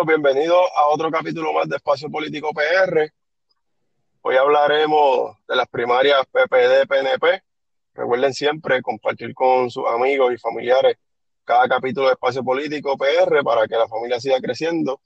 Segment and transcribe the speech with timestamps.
[0.00, 3.12] amigos, bienvenidos a otro capítulo más de Espacio Político PR.
[4.22, 7.42] Hoy hablaremos de las primarias PPD-PNP.
[7.94, 10.96] Recuerden siempre compartir con sus amigos y familiares
[11.44, 15.00] cada capítulo de Espacio Político PR para que la familia siga creciendo.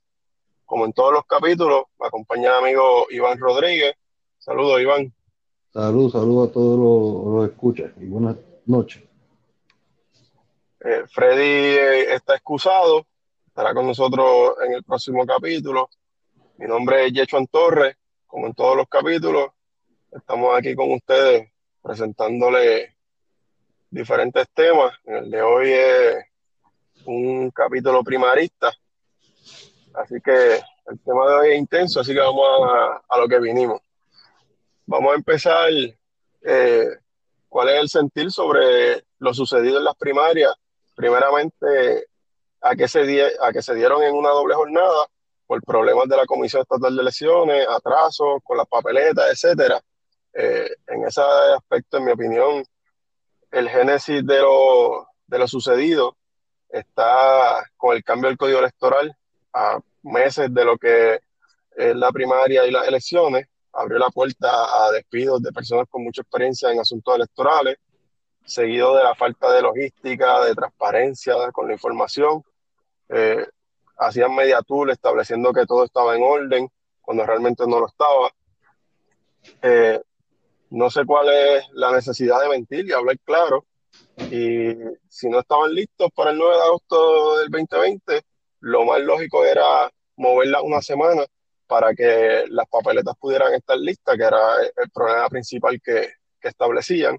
[0.64, 3.94] Como en todos los capítulos, me acompaña el amigo Iván Rodríguez.
[4.38, 5.12] Saludos, Iván.
[5.72, 9.02] Saludos, saludos a todos los, los escuchas y buenas noches.
[10.84, 13.06] Eh, Freddy eh, está excusado,
[13.54, 15.88] estará con nosotros en el próximo capítulo.
[16.56, 19.50] Mi nombre es Yechuan Torres, como en todos los capítulos.
[20.10, 22.96] Estamos aquí con ustedes presentándole
[23.88, 24.92] diferentes temas.
[25.04, 26.16] El de hoy es
[27.04, 28.72] un capítulo primarista,
[29.94, 33.38] así que el tema de hoy es intenso, así que vamos a, a lo que
[33.38, 33.80] vinimos.
[34.84, 35.70] Vamos a empezar.
[36.42, 36.88] Eh,
[37.48, 40.52] ¿Cuál es el sentir sobre lo sucedido en las primarias?
[40.96, 42.08] Primeramente,
[42.64, 45.06] a que, se a que se dieron en una doble jornada
[45.46, 49.80] por problemas de la Comisión Estatal de Elecciones, atrasos con las papeletas, etcétera.
[50.32, 52.64] Eh, en ese aspecto, en mi opinión,
[53.50, 56.16] el génesis de lo, de lo sucedido
[56.70, 59.14] está con el cambio del código electoral
[59.52, 61.20] a meses de lo que
[61.76, 63.46] es la primaria y las elecciones.
[63.74, 67.76] Abrió la puerta a despidos de personas con mucha experiencia en asuntos electorales,
[68.42, 72.42] seguido de la falta de logística, de transparencia con la información.
[73.08, 73.46] Eh,
[73.98, 76.68] hacían media tool estableciendo que todo estaba en orden
[77.00, 78.30] cuando realmente no lo estaba.
[79.62, 80.00] Eh,
[80.70, 83.64] no sé cuál es la necesidad de mentir y hablar claro.
[84.30, 84.74] Y
[85.08, 88.22] si no estaban listos para el 9 de agosto del 2020,
[88.60, 91.24] lo más lógico era moverla una semana
[91.66, 97.18] para que las papeletas pudieran estar listas, que era el problema principal que, que establecían.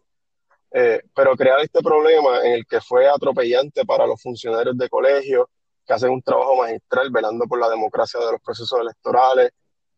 [0.72, 5.50] Eh, pero crear este problema en el que fue atropellante para los funcionarios de colegio,
[5.86, 9.52] que hacen un trabajo magistral velando por la democracia de los procesos electorales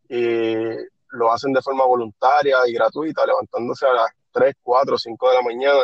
[0.08, 0.54] y
[1.10, 5.42] lo hacen de forma voluntaria y gratuita, levantándose a las 3, 4, 5 de la
[5.42, 5.80] mañana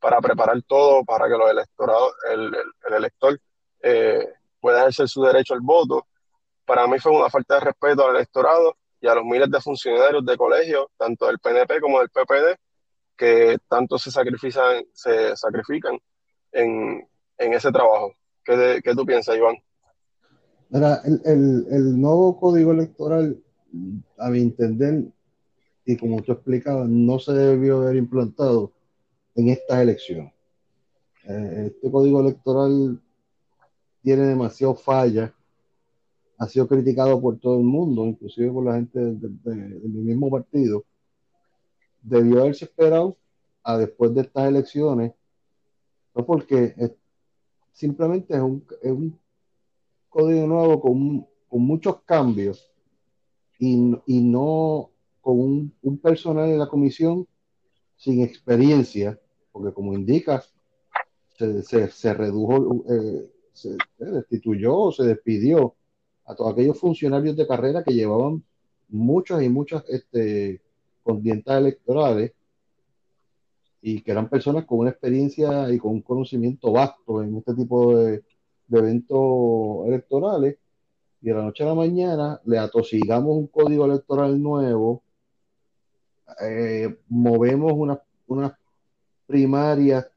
[0.00, 2.54] para preparar todo para que los electorados, el,
[2.88, 3.40] el, elector
[3.82, 4.26] eh,
[4.60, 6.06] pueda ejercer su derecho al voto.
[6.64, 10.24] Para mí fue una falta de respeto al electorado y a los miles de funcionarios
[10.24, 12.58] de colegio, tanto del PNP como del PPD,
[13.16, 15.98] que tanto se sacrifican, se sacrifican
[16.52, 18.14] en, en ese trabajo.
[18.44, 19.56] ¿Qué, ¿Qué, tú piensas, Iván?
[20.68, 23.42] Mira, el, el, el, nuevo código electoral,
[24.18, 25.04] a mi entender,
[25.84, 28.72] y como tú explicabas, no se debió haber implantado
[29.34, 30.32] en estas elecciones.
[31.26, 33.00] Eh, este código electoral
[34.02, 35.34] tiene demasiado falla,
[36.38, 40.30] ha sido criticado por todo el mundo, inclusive por la gente del, del, del mismo
[40.30, 40.84] partido.
[42.02, 43.16] Debió haberse esperado
[43.62, 45.12] a después de estas elecciones,
[46.14, 46.74] no porque
[47.74, 49.18] simplemente es un, es un
[50.08, 52.70] código nuevo con, con muchos cambios
[53.58, 54.90] y, y, no
[55.20, 57.26] con un, personal de la comisión
[57.96, 59.18] sin experiencia,
[59.52, 60.54] porque como indicas,
[61.36, 65.74] se, se, redujo, eh, se, destituyó o se despidió
[66.26, 68.44] a todos aquellos funcionarios de carrera que llevaban
[68.88, 70.60] muchas y muchas este,
[71.02, 72.32] condientas electorales
[73.86, 77.94] y que eran personas con una experiencia y con un conocimiento vasto en este tipo
[77.94, 78.24] de,
[78.72, 80.56] eventos electorales,
[81.20, 85.02] y de la noche a la mañana le atosigamos un código electoral nuevo,
[86.40, 88.58] eh, movemos unas una
[89.26, 90.10] primarias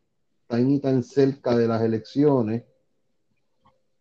[0.47, 2.63] tan y tan cerca de las elecciones,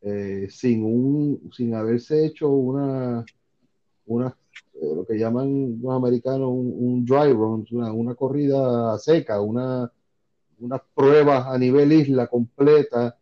[0.00, 3.24] eh, sin, un, sin haberse hecho una,
[4.06, 4.36] una
[4.74, 9.90] eh, lo que llaman los americanos un, un dry run, una, una, corrida seca, una,
[10.60, 13.18] una prueba a nivel isla completa,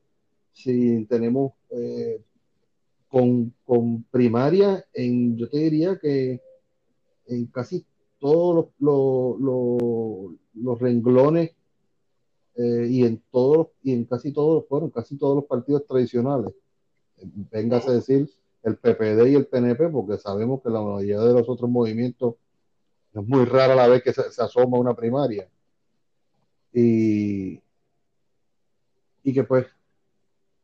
[0.52, 2.20] si tenemos eh,
[3.08, 6.40] con, con, primaria en, yo te diría que
[7.26, 7.84] en casi
[8.18, 11.52] todos los, los, los, renglones
[12.56, 16.52] eh, y en todos y en casi todos fueron casi todos los partidos tradicionales.
[17.50, 18.28] Véngase a decir
[18.64, 22.36] el PPD y el PNP, porque sabemos que la mayoría de los otros movimientos
[23.12, 25.48] es muy rara la vez que se, se asoma una primaria.
[26.72, 27.62] Y,
[29.22, 29.66] y que pues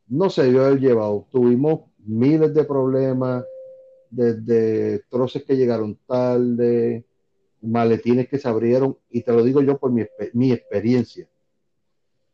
[0.08, 1.26] no se dio el llevado.
[1.31, 3.44] Tuvimos miles de problemas,
[4.11, 7.05] desde troces que llegaron tarde,
[7.61, 11.29] maletines que se abrieron, y te lo digo yo por mi, mi experiencia.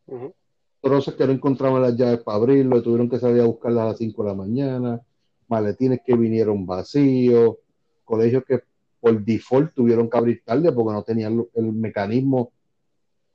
[0.06, 0.34] Uh -huh.
[0.80, 3.98] Troces que no encontraban las llaves para abrirlo, tuvieron que salir a buscarlas a las
[3.98, 5.05] 5 de la mañana
[5.48, 7.56] maletines que vinieron vacíos,
[8.04, 8.60] colegios que
[9.00, 12.52] por default tuvieron que abrir tarde porque no tenían el mecanismo,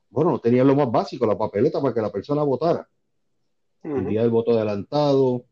[0.09, 2.87] bueno, no tenían lo más básico, la papeleta para que la persona votara.
[3.83, 3.97] Uh -huh.
[3.99, 5.45] El día del voto adelantado,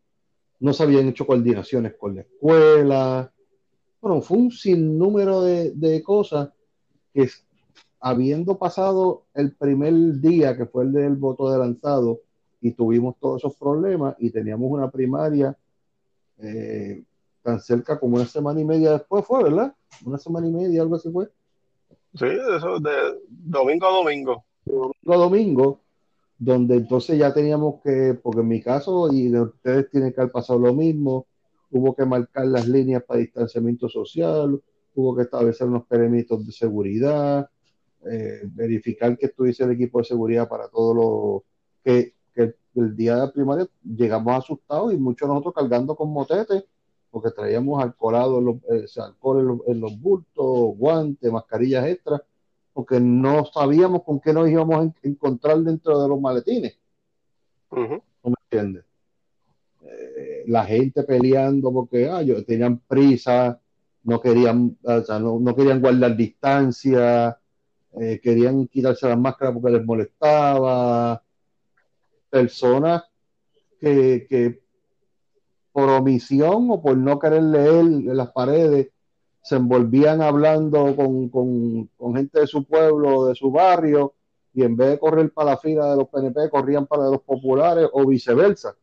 [0.60, 3.32] no se habían hecho coordinaciones con la escuela.
[4.02, 6.50] Bueno, fue un sinnúmero de, de cosas
[7.14, 7.30] que
[8.02, 12.22] habiendo pasado el primer día, que fue el del voto de lanzado,
[12.62, 15.58] y tuvimos todos esos problemas y teníamos una primaria
[16.42, 17.04] eh,
[17.42, 19.74] tan cerca como una semana y media después fue, ¿verdad?
[20.06, 21.30] Una semana y media, algo así fue.
[22.14, 22.92] Sí, eso de
[23.30, 24.44] domingo a domingo.
[24.66, 25.82] Domingo a domingo,
[26.38, 30.32] donde entonces ya teníamos que, porque en mi caso y de ustedes tienen que haber
[30.32, 31.28] pasado lo mismo,
[31.72, 34.62] hubo que marcar las líneas para distanciamiento social,
[34.96, 37.50] hubo que establecer unos permisos de seguridad,
[38.10, 41.44] eh, verificar que estuviese el equipo de seguridad para todo lo
[41.84, 46.64] que, que el día de primaria llegamos asustados y muchos de nosotros cargando con motetes
[47.12, 52.22] porque traíamos alcoholado en los, eh, alcohol en los, bultos, guantes, mascarillas extras,
[52.74, 56.78] porque no sabíamos con qué nos íbamos a encontrar dentro de los maletines.
[57.72, 58.86] ¿No me entiendes?
[59.82, 63.60] Eh, la gente peleando porque ah, yo, tenían prisa,
[64.04, 67.40] no querían, o sea, no, no, querían guardar distancia,
[68.00, 71.24] eh, querían quitarse las máscaras porque les molestaba.
[72.30, 73.04] Personas
[73.80, 74.62] que, que
[75.72, 78.90] por omisión o por no querer leer las paredes,
[79.42, 84.14] se envolvían hablando con, con, con gente de su pueblo, de su barrio,
[84.54, 87.88] y en vez de correr para la fila de los PNP, corrían para los populares
[87.94, 88.76] o viceversa.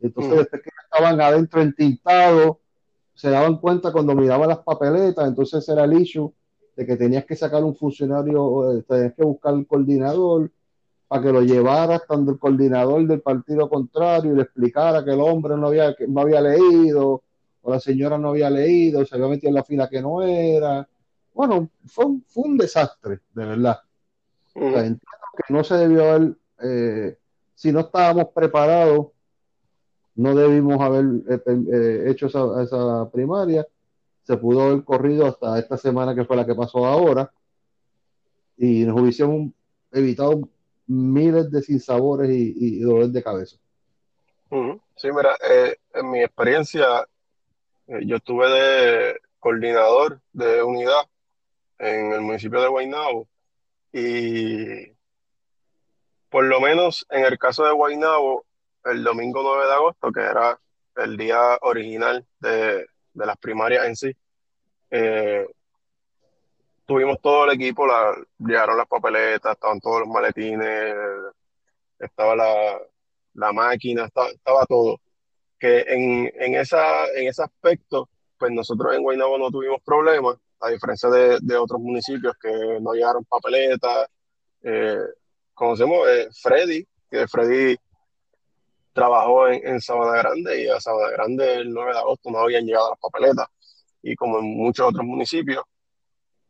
[0.00, 2.56] Entonces, desde que estaban adentro entintados,
[3.14, 6.32] se daban cuenta cuando miraban las papeletas, entonces era el issue
[6.76, 10.50] de que tenías que sacar un funcionario, eh, tenías que buscar el coordinador,
[11.12, 15.20] para que lo llevara cuando el coordinador del partido contrario y le explicara que el
[15.20, 17.22] hombre no había, no había leído
[17.60, 20.88] o la señora no había leído, se había metido en la fila que no era.
[21.34, 23.80] Bueno, fue un, fue un desastre, de verdad.
[24.54, 25.00] entiendo
[25.36, 27.18] que no se debió haber, eh,
[27.54, 29.08] si no estábamos preparados,
[30.14, 31.42] no debimos haber eh,
[31.74, 33.66] eh, hecho esa, esa primaria.
[34.22, 37.30] Se pudo haber corrido hasta esta semana que fue la que pasó ahora
[38.56, 39.52] y nos hubiésemos
[39.90, 40.48] evitado
[40.86, 43.56] miles de sinsabores y, y dolores de cabeza.
[44.96, 47.06] Sí, mira, eh, en mi experiencia,
[47.86, 51.08] eh, yo estuve de coordinador de unidad
[51.78, 53.28] en el municipio de Guaynabo
[53.92, 54.92] y
[56.28, 58.44] por lo menos en el caso de Guaynabo,
[58.84, 60.60] el domingo 9 de agosto, que era
[60.96, 64.16] el día original de, de las primarias en sí,
[64.90, 65.46] eh,
[66.92, 70.94] tuvimos todo el equipo, la, llegaron las papeletas, estaban todos los maletines,
[71.98, 72.78] estaba la,
[73.34, 75.00] la máquina, estaba, todo.
[75.58, 80.68] Que en, en, esa, en ese aspecto, pues nosotros en Guaynabo no tuvimos problemas, a
[80.68, 84.08] diferencia de, de otros municipios que no llegaron papeletas.
[84.62, 84.98] Eh,
[85.54, 87.76] conocemos eh, Freddy, que Freddy
[88.92, 92.66] trabajó en, en, Sabana Grande y a Sabana Grande el 9 de agosto no habían
[92.66, 93.46] llegado las papeletas.
[94.02, 95.64] Y como en muchos otros municipios,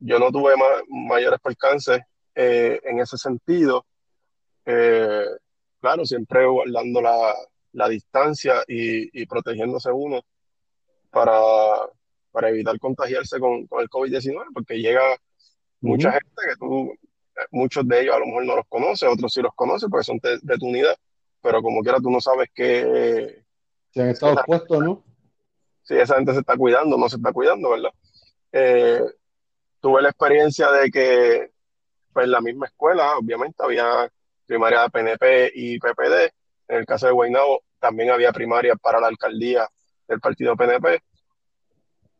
[0.05, 0.55] yo no tuve
[0.89, 2.01] mayores percances
[2.35, 3.87] eh, en ese sentido.
[4.67, 5.27] Eh,
[5.81, 7.35] claro, siempre guardando la,
[7.73, 10.23] la distancia y, y, protegiéndose uno
[11.11, 11.33] para,
[12.31, 15.03] para evitar contagiarse con, con el COVID-19, porque llega
[15.81, 16.93] mucha gente que tú,
[17.51, 20.19] muchos de ellos a lo mejor no los conoces, otros sí los conoces porque son
[20.19, 20.97] de, tu unidad,
[21.41, 23.45] pero como quiera tú no sabes qué...
[23.91, 25.05] Se han estado expuestos, ¿no?
[25.83, 27.91] Si esa gente se está cuidando, no se está cuidando, ¿verdad?
[28.53, 29.03] Eh,
[29.83, 31.51] tuve la experiencia de que,
[32.13, 34.11] pues, en la misma escuela, obviamente, había
[34.47, 36.33] primaria de PNP y PPD.
[36.69, 39.69] En el caso de Guaynabo, también había primaria para la alcaldía
[40.07, 41.03] del partido PNP.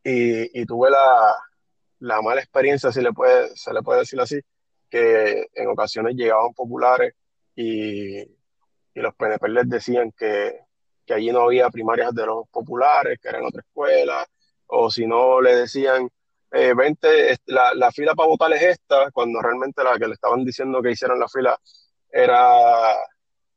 [0.05, 1.37] Y, y tuve la,
[2.01, 4.41] la, mala experiencia, si le puede, se le puede decir así,
[4.91, 7.15] que en ocasiones llegaban populares
[7.55, 8.27] y, y
[8.95, 10.59] los PNP les decían que,
[11.07, 14.27] que allí no había primarias de los populares, que eran otra escuela,
[14.67, 16.09] o si no le decían
[16.53, 20.45] eh, vente, la, la, fila para votar es esta, cuando realmente la que le estaban
[20.45, 21.59] diciendo que hicieran la fila
[22.11, 22.95] era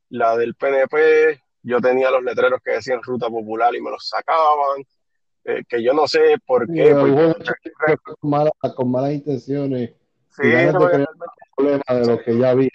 [0.08, 4.82] la del PNP, yo tenía los letreros que decían Ruta Popular y me los sacaban,
[5.44, 6.92] eh, que yo no sé por qué.
[6.92, 9.90] con, malas, con, malas intenciones.
[10.30, 12.70] Sí, no, de lo que ya vi.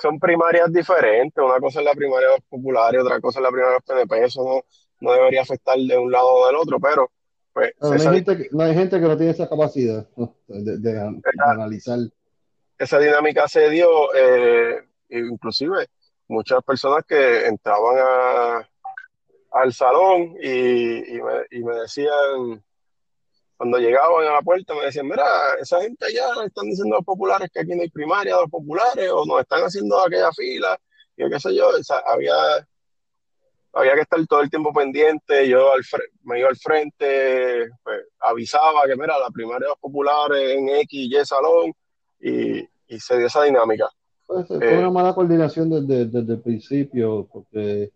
[0.00, 3.50] Son primarias diferentes, una cosa es la primaria de los populares, otra cosa es la
[3.50, 4.62] primaria de los PNP, eso no,
[5.00, 7.10] no debería afectar de un lado o del otro, pero
[7.56, 10.06] pues, no, hay gente que, no, hay gente que, no tiene esa capacidad
[10.46, 11.98] de, de, analizar.
[12.76, 15.88] Esa dinámica se dio, eh, inclusive
[16.28, 18.68] muchas personas que entraban a,
[19.52, 22.62] al salón y, y, me, y, me, decían,
[23.56, 25.24] cuando llegaban a la puerta, me decían, mira,
[25.58, 28.50] esa gente allá están diciendo a los populares que aquí no hay primaria de los
[28.50, 30.78] populares o nos están haciendo aquella fila
[31.16, 32.34] y qué sé yo, o sea, había
[33.76, 35.82] había que estar todo el tiempo pendiente, yo al
[36.24, 41.74] me iba al frente, pues, avisaba que mira, la primaria popular en X, Y salón,
[42.18, 43.86] y, y se dio esa dinámica.
[44.26, 47.92] Pues, fue una eh, mala coordinación desde, desde, el principio, porque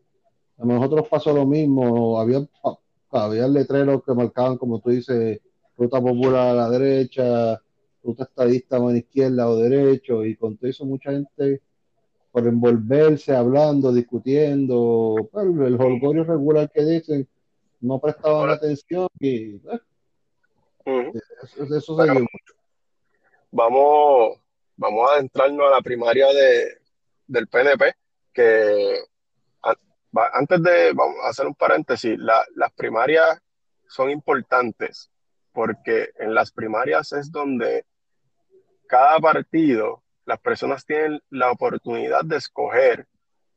[0.58, 2.46] a nosotros pasó lo mismo, había,
[3.10, 5.40] había letreros que marcaban, como tú dices,
[5.78, 7.58] ruta popular a la derecha,
[8.04, 11.62] ruta estadista a la izquierda o derecho, y con todo eso mucha gente
[12.30, 17.28] por envolverse, hablando, discutiendo, pues, el holgorio regular que dicen,
[17.80, 19.56] no prestaban atención y
[20.84, 22.54] eh, eso, se dio mucho.
[23.50, 24.38] Vamos,
[24.76, 26.78] vamos a adentrarnos a la primaria de,
[27.26, 27.94] del PNP,
[28.32, 28.96] que
[30.12, 33.40] antes de vamos a hacer un paréntesis, las primarias
[33.86, 35.10] son importantes
[35.52, 37.84] porque en las primarias es donde
[38.86, 43.08] cada partido las personas tienen la oportunidad de escoger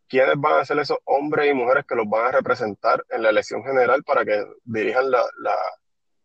[0.08, 3.30] quiénes van a ser esos hombres y mujeres que los van a representar en la
[3.30, 5.24] elección general para que dirijan la,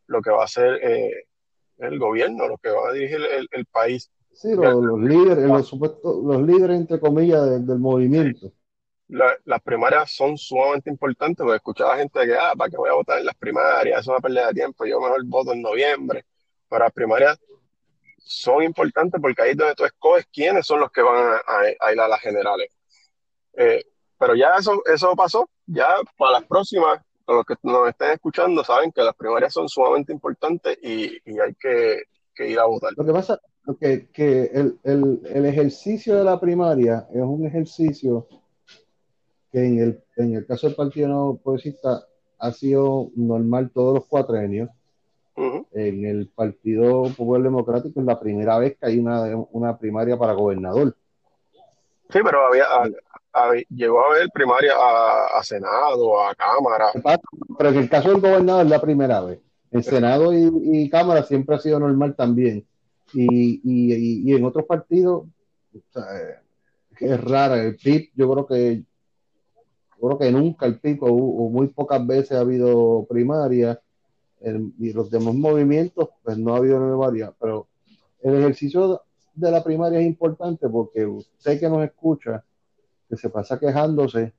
[0.06, 1.26] lo que va a ser eh,
[1.76, 4.10] el gobierno, lo que va a dirigir el, país.
[4.32, 5.70] Sí, los, líderes, los,
[6.02, 8.50] los líderes, entre comillas, del, movimiento.
[9.08, 13.18] las primarias son sumamente importantes porque escuchaba gente que, ah, ¿para qué voy a votar
[13.18, 14.00] en las primarias?
[14.00, 16.24] Es una pérdida de tiempo, yo mejor voto en noviembre.
[16.68, 17.38] Para las primarias
[18.18, 22.00] son importantes porque ahí es donde tú escoges quiénes son los que van a, ir
[22.00, 22.70] a las generales.
[23.54, 23.84] Eh,
[24.18, 28.90] pero ya eso, eso pasó, ya para las próximas, los que nos estén escuchando saben
[28.90, 32.02] que las primarias son sumamente importantes y, hay que,
[32.38, 32.92] ir a votar.
[32.96, 33.40] Lo que pasa
[33.80, 34.50] es que,
[34.84, 38.26] el, ejercicio de la primaria es un ejercicio
[39.52, 39.64] que
[40.16, 42.06] en el, caso del Partido No Progresista
[42.38, 44.70] ha sido normal todos los cuatrenios
[45.72, 50.96] en el Partido Popular Democrático es la primera vez que hay una, primaria para gobernador.
[52.10, 52.64] Sí, pero había,
[53.68, 56.90] llegó a haber primaria a, Senado, a Cámara.
[57.56, 59.40] Pero en el caso del gobernador es la primera vez.
[59.70, 62.66] En Senado y, Cámara siempre ha sido normal también.
[63.12, 65.26] Y, en otros partidos
[66.98, 67.62] es rara.
[67.62, 68.82] El PIB, yo creo que
[70.00, 73.80] yo creo que nunca el PIB o muy pocas veces ha habido primaria
[74.40, 77.66] y los demás movimientos, pues no ha habido memoria, pero
[78.22, 79.02] el ejercicio
[79.34, 82.44] de la primaria es importante porque usted que nos escucha,
[83.08, 84.32] que se pasa quejándose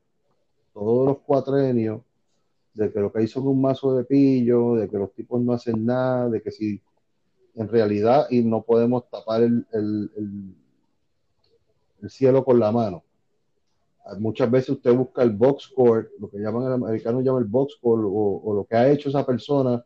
[0.74, 2.02] todos los cuatrenios
[2.74, 5.54] de que lo que hizo es un mazo de pillo, de que los tipos no
[5.54, 6.82] hacen nada, de que si
[7.56, 10.56] en realidad y no podemos tapar el, el,
[12.02, 13.04] el, cielo con la mano.
[14.18, 17.74] Muchas veces usted busca el box score, lo que llaman el americano llama el box
[17.74, 19.84] score, o, o lo que ha hecho esa persona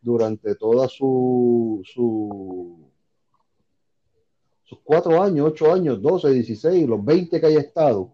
[0.00, 2.86] durante toda su, su
[4.66, 8.12] sus cuatro años, ocho años, doce, dieciséis, los veinte que haya estado,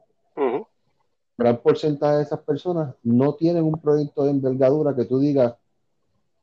[1.38, 5.54] gran porcentaje de esas personas no tienen un proyecto de envergadura que tú digas,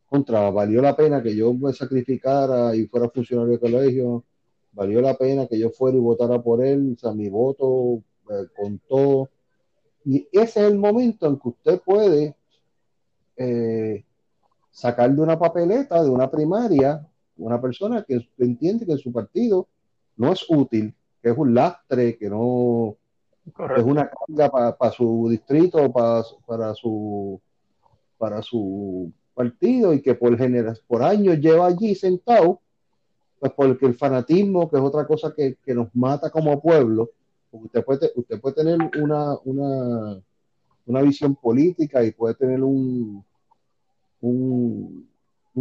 [0.08, 4.24] contra, valió la pena que yo me sacrificara y fuera funcionario de colegio,
[4.72, 8.48] valió la pena que yo fuera y votara por él, o sea, mi voto eh,
[8.56, 9.30] contó.
[10.06, 12.36] Y ese es el momento en que usted puede
[13.38, 14.04] eh,
[14.72, 17.06] sacar de una papeleta, de una primaria,
[17.38, 19.68] una persona que entiende que su partido
[20.18, 22.98] no es útil, que es un lastre, que no
[23.46, 27.42] es una carga para su distrito, para, para, su
[28.18, 30.38] para su partido y que por
[30.86, 32.60] por años lleva allí sentado,
[33.40, 37.12] pues porque el fanatismo, que es otra cosa que, nos mata como pueblo,
[37.50, 40.22] porque usted puede, usted puede tener una, una,
[40.86, 43.24] una visión política y puede tener un,
[44.22, 45.08] un,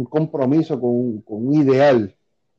[0.09, 2.15] compromiso con un, ideal,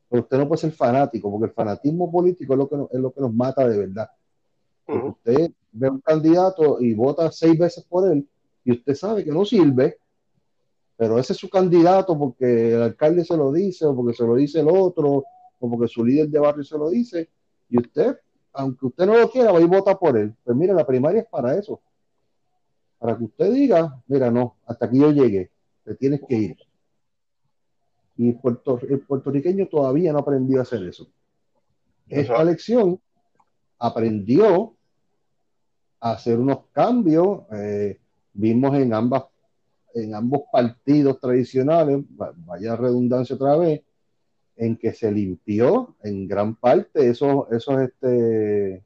[0.09, 3.11] pero usted no puede ser fanático, porque el fanatismo político es lo que, es lo
[3.11, 4.09] que nos mata de verdad.
[4.87, 8.27] Usted ve un candidato y vota seis veces por él
[8.63, 9.97] y usted sabe que no sirve,
[10.97, 14.35] pero ese es su candidato porque el alcalde se lo dice, o porque se lo
[14.35, 15.23] dice el otro,
[15.59, 17.29] o porque su líder de barrio se lo dice,
[17.69, 18.17] y usted,
[18.53, 20.35] aunque usted no lo quiera, va y vota por él.
[20.43, 21.81] Pues mire, la primaria es para eso.
[22.99, 25.51] Para que usted diga, mira, no, hasta aquí yo llegué
[25.83, 26.57] te tienes que ir.
[28.17, 31.07] Y Puerto, el puertorriqueño todavía no aprendió a hacer eso.
[32.07, 32.99] Esta elección
[33.79, 34.75] aprendió
[35.99, 37.41] a hacer unos cambios.
[37.51, 37.99] Eh,
[38.33, 39.23] vimos en ambas
[39.93, 43.81] en ambos partidos tradicionales, vaya redundancia otra vez,
[44.61, 48.83] en que se limpió en gran parte esos, esos, este,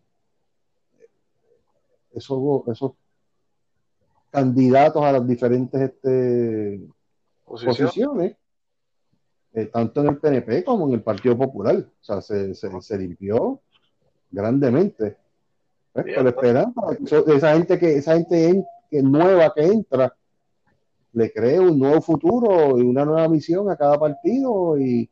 [2.13, 2.93] esos, esos
[4.31, 6.79] candidatos a las diferentes este,
[7.43, 8.37] posiciones,
[9.51, 11.75] eh, tanto en el PNP como en el Partido Popular.
[11.75, 13.59] O sea, se, se, limpió
[14.31, 15.17] grandemente.
[15.91, 16.81] Pues, con la esperanza
[17.27, 20.15] esa gente que esa gente que nueva que entra
[21.11, 25.09] le cree un nuevo futuro y una nueva misión a cada partido y,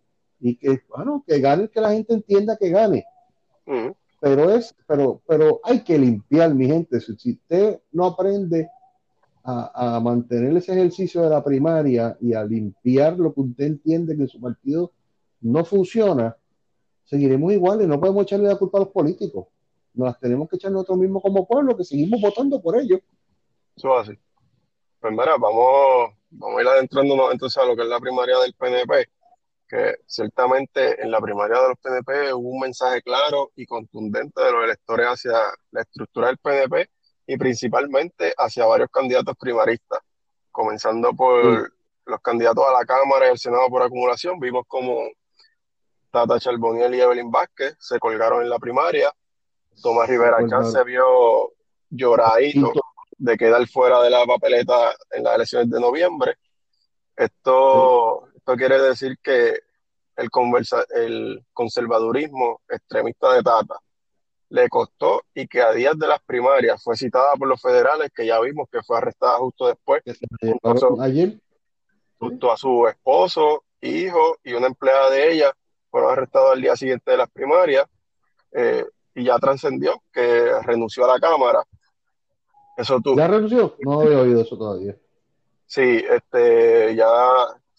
[0.56, 3.06] que, bueno, que gane, que la gente entienda que gane.
[4.20, 7.00] Pero es, pero, pero hay que limpiar, mi gente.
[7.00, 8.70] Si, usted no aprende
[9.44, 14.18] a, a, mantener ese ejercicio de la primaria y a limpiar lo que usted entiende
[14.18, 14.92] que su partido
[15.42, 16.36] no funciona,
[17.06, 17.88] seguiremos iguales.
[17.88, 19.48] No podemos echarle la culpa a los políticos.
[19.94, 23.00] Nos las tenemos que echar nosotros mismos como pueblo, que seguimos votando por ellos.
[23.76, 24.14] Eso así.
[25.00, 28.54] Pues mira, vamos, vamos a ir adentrándonos entonces a lo que es la primaria del
[28.54, 29.10] PNP,
[30.06, 34.64] ciertamente en la primaria de los PNP hubo un mensaje claro y contundente de los
[34.64, 35.34] electores hacia
[35.72, 36.90] la estructura del PNP
[37.28, 40.00] y principalmente hacia varios candidatos primaristas,
[40.52, 41.74] comenzando por
[42.06, 44.40] los candidatos a la Cámara y al Senado por acumulación.
[44.40, 45.08] Vimos como
[46.12, 49.12] Tata Charboniel y Evelyn Vázquez se colgaron en la primaria.
[49.82, 51.54] Tomás Rivera Chávez se vio
[51.90, 52.72] lloradito
[53.18, 56.36] de quedar fuera de la papeleta en las elecciones de noviembre.
[57.16, 59.58] Esto, esto quiere decir que
[60.18, 63.80] el, conversa, el conservadurismo extremista de Tata
[64.50, 68.26] le costó y que a días de las primarias fue citada por los federales, que
[68.26, 70.04] ya vimos que fue arrestada justo después,
[70.62, 71.40] junto a, ayer.
[72.20, 75.54] junto a su esposo, hijo y una empleada de ella,
[75.90, 77.88] fueron arrestados al día siguiente de las primarias
[78.52, 78.86] eh,
[79.16, 81.64] y ya trascendió que renunció a la Cámara
[82.76, 83.16] eso tú.
[83.16, 83.78] ¿Ya renunció?
[83.80, 84.98] No había oído eso todavía.
[85.66, 87.08] Sí, este, ya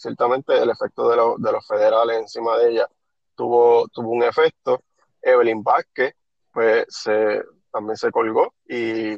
[0.04, 2.88] ciertamente el efecto de, de los federales encima de ella
[3.34, 4.82] tuvo, tuvo un efecto.
[5.22, 6.14] Evelyn Vázquez,
[6.52, 7.42] pues se,
[7.72, 9.16] también se colgó y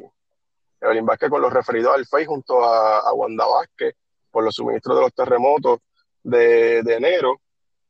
[0.79, 3.95] Evelyn Vázquez con los referidos al FEI junto a, Wanda Vázquez
[4.31, 5.79] por los suministros de los terremotos
[6.23, 7.41] de, enero,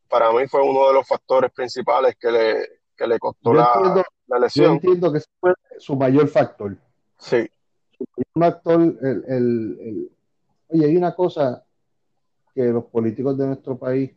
[0.10, 4.40] para mí fue uno de los factores principales que le, que le costó la, la,
[4.40, 4.66] lesión.
[4.66, 6.76] Yo entiendo que ese fue su mayor factor.
[7.18, 7.50] Sí,
[8.34, 10.12] un actor, el,
[10.70, 11.67] oye, hay una cosa
[12.58, 14.12] que los políticos de nuestro país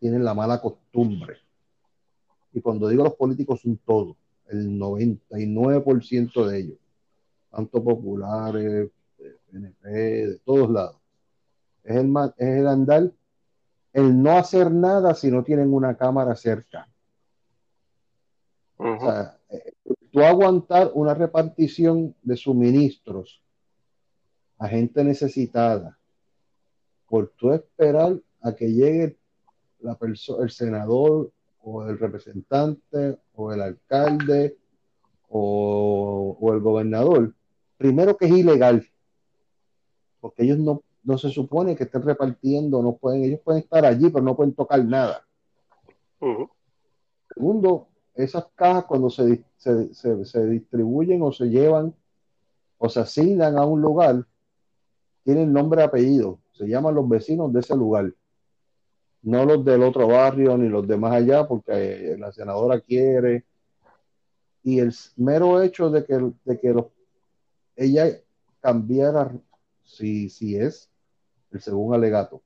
[0.00, 1.36] tienen la mala costumbre.
[2.54, 6.78] Y cuando digo los políticos son todos, el 99% de ellos,
[7.50, 8.90] tanto populares,
[9.50, 10.96] PNP, de todos lados.
[11.84, 13.12] Es el, es el andar,
[13.92, 16.88] el no hacer nada si no tienen una cámara cerca.
[18.78, 19.74] O sea, eh,
[20.10, 23.42] tú aguantar una repartición de suministros
[24.56, 25.97] a gente necesitada
[27.08, 29.16] por tú esperar a que llegue
[29.80, 34.56] la el senador o el representante o el alcalde
[35.28, 37.34] o, el gobernador,
[37.76, 38.86] primero que es ilegal,
[40.20, 44.08] porque ellos no, no se supone que estén repartiendo, no pueden, ellos pueden estar allí,
[44.10, 45.26] pero no pueden tocar nada.
[47.34, 51.94] Segundo, esas cajas cuando se, se, distribuyen o se llevan
[52.78, 54.24] o se asignan a un lugar,
[55.24, 58.12] tienen nombre y apellido, se llaman los vecinos de ese lugar,
[59.22, 63.44] no los del otro barrio ni los de más allá, porque la senadora quiere.
[64.62, 66.74] Y el mero hecho de que, de que
[67.76, 68.06] ella
[68.60, 69.32] cambiara,
[69.84, 70.90] si, si es
[71.52, 72.42] el segundo alegato,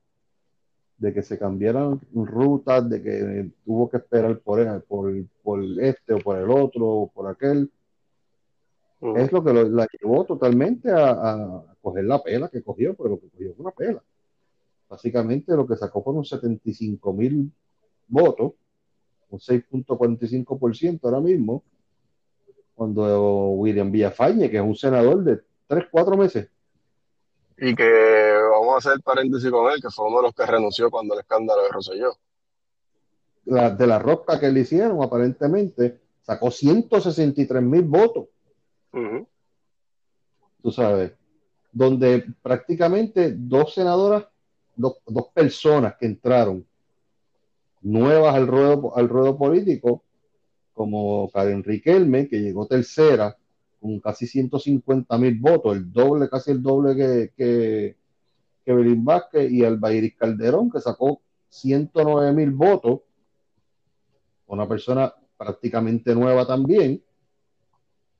[0.97, 6.19] de que se cambiaran rutas, de que tuvo que esperar por, por, por este o
[6.19, 7.69] por el otro o por aquel.
[9.15, 13.29] Es lo que la llevó totalmente a, coger la pela que cogió, pero lo que
[13.29, 14.03] cogió fue una pela.
[14.89, 17.51] Básicamente lo que sacó fueron 75 mil
[18.07, 18.53] votos,
[19.29, 21.63] un 6.45% ahora mismo,
[22.75, 26.49] cuando William Villafañe, que es un senador de 3, 4 meses,
[27.57, 30.89] y que vamos a hacer paréntesis con él, que fue uno de los que renunció
[30.89, 32.17] cuando el escándalo de Roselló.
[33.45, 38.27] La, de la rosca que le hicieron, aparentemente, sacó 163 mil votos.
[40.61, 41.13] Tú sabes,
[41.71, 44.25] donde prácticamente dos senadoras,
[44.75, 44.97] dos,
[45.33, 46.65] personas que entraron
[47.81, 50.03] nuevas al ruedo, al ruedo político,
[50.73, 53.35] como Karen Riquelme, que llegó tercera,
[53.81, 57.97] con casi 150 mil votos, el doble, casi el doble que, que,
[58.63, 63.01] que Belín Vázquez, y Albayris Calderón, que sacó 109 mil votos,
[64.47, 67.03] una persona prácticamente nueva también,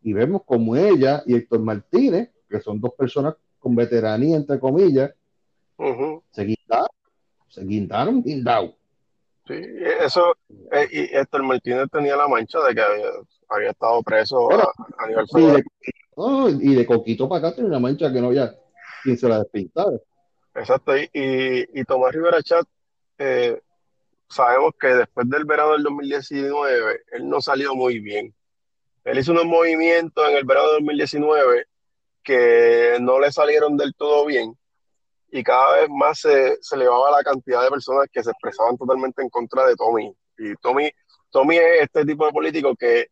[0.03, 5.13] y vemos como ella y Héctor Martínez, que son dos personas con veteranía, entre comillas,
[6.31, 6.87] se guindaron,
[7.47, 8.75] se guindaron, guindados.
[9.47, 9.55] Sí,
[9.99, 10.35] eso,
[10.71, 12.81] eh, y Héctor Martínez tenía la mancha de que
[13.49, 15.63] había, estado preso a, nivel federal.
[16.61, 18.53] Y de, Coquito para acá tiene una mancha que no había
[19.03, 19.97] quien se la despintara.
[20.55, 22.65] Exacto, y, y, Tomás Rivera Chat,
[23.17, 23.59] eh,
[24.29, 28.33] sabemos que después del verano del 2019, él no salió muy bien.
[29.03, 31.65] Él hizo unos movimientos en el verano del 2019
[32.23, 34.57] que no le salieron del todo bien
[35.31, 39.21] y cada vez más se, se elevaba la cantidad de personas que se expresaban totalmente
[39.21, 40.15] en contra de Tommy.
[40.37, 40.91] Y Tommy,
[41.31, 43.07] Tommy es este tipo de político que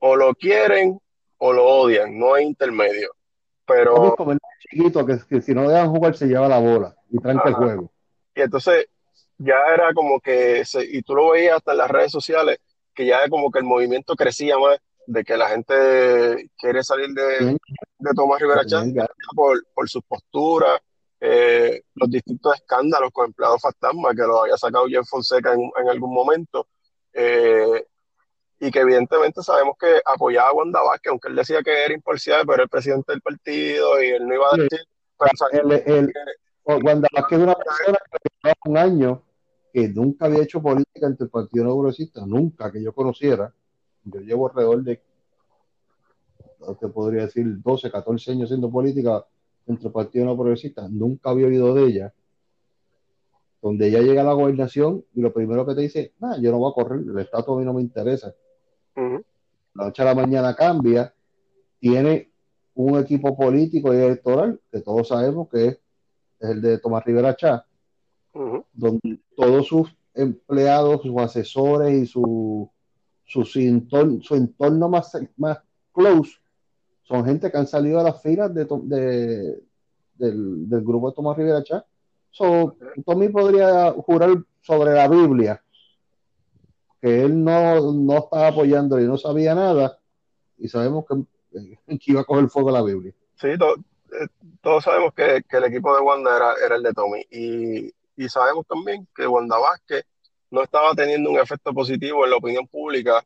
[0.00, 0.98] o lo quieren
[1.38, 3.10] o lo odian, no hay intermedio.
[3.64, 3.94] Pero...
[3.94, 6.96] Tommy es como el chiquito que, que si no dejan jugar se lleva la bola
[7.08, 7.92] y tranca el juego.
[8.34, 8.86] Y entonces
[9.38, 12.58] ya era como que, se- y tú lo veías hasta en las redes sociales,
[12.96, 17.56] que ya como que el movimiento crecía más de que la gente quiere salir de,
[17.98, 18.92] de Tomás Rivera Chávez
[19.36, 20.80] por, por sus posturas,
[21.20, 25.88] eh, los distintos escándalos con empleados fantasma que los había sacado Jeff Fonseca en, en
[25.88, 26.66] algún momento,
[27.12, 27.86] eh,
[28.58, 32.40] y que evidentemente sabemos que apoyaba a Wanda Vázquez, aunque él decía que era imparcial,
[32.42, 34.62] pero era el presidente del partido y él no iba a Sí.
[34.62, 34.86] decir,
[35.18, 36.12] pero El, el,
[36.64, 39.22] o Wanda Vázquez es una persona que un año
[39.76, 43.52] que nunca había hecho política entre el Partido No Progresista, nunca que yo conociera.
[44.04, 45.02] Yo llevo alrededor de,
[46.60, 49.26] no te podría decir, 12, 14 años haciendo política
[49.66, 50.88] entre el Partido No Progresista.
[50.88, 52.14] Nunca había oído de ella.
[53.60, 56.56] Donde ella llega a la gobernación y lo primero que te dice, nah, yo no
[56.56, 58.34] voy a correr, el estatus a mí no me interesa.
[58.94, 61.12] La noche a la mañana cambia,
[61.78, 62.30] tiene
[62.76, 65.80] un equipo político y electoral que todos sabemos que es,
[66.40, 67.65] es el de Tomás Rivera Chá,
[68.72, 72.70] donde todos sus empleados, sus asesores y su,
[73.24, 75.58] su, entorno, su entorno más, más
[75.92, 76.32] close
[77.04, 79.62] son gente que han salido a las filas de, to- de-
[80.14, 81.84] del, del grupo de Tomás Rivera Chá.
[82.30, 84.30] So, Tommy podría jurar
[84.62, 85.62] sobre la Biblia
[87.00, 89.98] que él no, no estaba apoyando y no sabía nada,
[90.58, 91.24] y sabemos que,
[91.98, 93.14] que iba a coger fuego la Biblia.
[93.36, 93.76] Sí, to-
[94.12, 94.26] eh,
[94.62, 97.20] todos sabemos que, que el equipo de Wanda era, era el de Tommy.
[97.30, 100.04] Y, y sabemos también que Wanda Vázquez
[100.50, 103.24] no estaba teniendo un efecto positivo en la opinión pública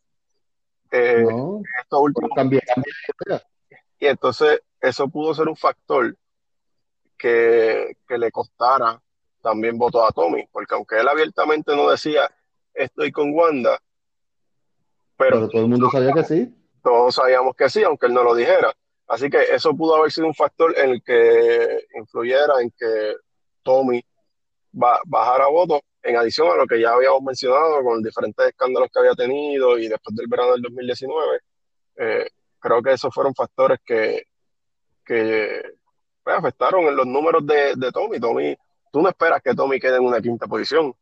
[0.91, 3.47] eh, No, en estos últimos cambia, cambia.
[3.99, 6.17] Y entonces eso pudo ser un factor
[7.17, 9.01] que, que le costara
[9.43, 12.31] también votos a Tommy, porque aunque él abiertamente no decía
[12.75, 13.79] estoy con Wanda,
[15.17, 16.55] pero Pero todo el mundo sabía que sí.
[16.83, 18.75] todos sabíamos que sí, aunque él no lo dijera.
[19.07, 23.17] Así que eso pudo haber sido un factor en el que influyera en que
[23.63, 24.03] Tommy
[24.73, 29.15] bajara votos, en adición a lo que ya habíamos mencionado con diferentes escándalos que había
[29.15, 31.39] tenido y después del verano del 2019.
[31.97, 32.27] eh,
[32.59, 34.23] creo que esos fueron factores que,
[35.05, 35.61] que
[36.23, 38.21] pues, afectaron en los números de, de Tommy.
[38.21, 38.57] Tommy,
[38.93, 40.95] tú no esperas que Tommy quede en una quinta posición.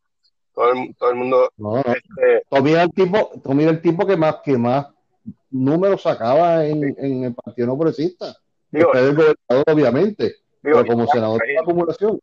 [0.53, 4.17] Todo el, todo el mundo, No, este, Tommy el tipo, Tommy era el tipo que
[4.17, 4.87] más, que más
[5.51, 8.35] números sacaba en, en el Partido No Progresista.
[8.71, 10.23] digo, Después del gobernador, obviamente.
[10.61, 12.19] digo, Pero como senador de la acumulación.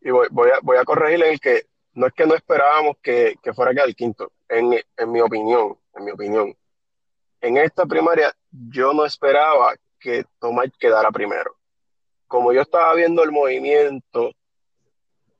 [0.00, 0.84] Y voy, a, voy a
[1.22, 5.20] el que no es que no esperábamos que, que fuera quedar quinto, en, en mi
[5.20, 6.56] opinión, en mi opinión.
[7.40, 11.56] En esta primaria yo no esperaba que Tomás quedara primero.
[12.26, 14.30] Como yo estaba viendo el movimiento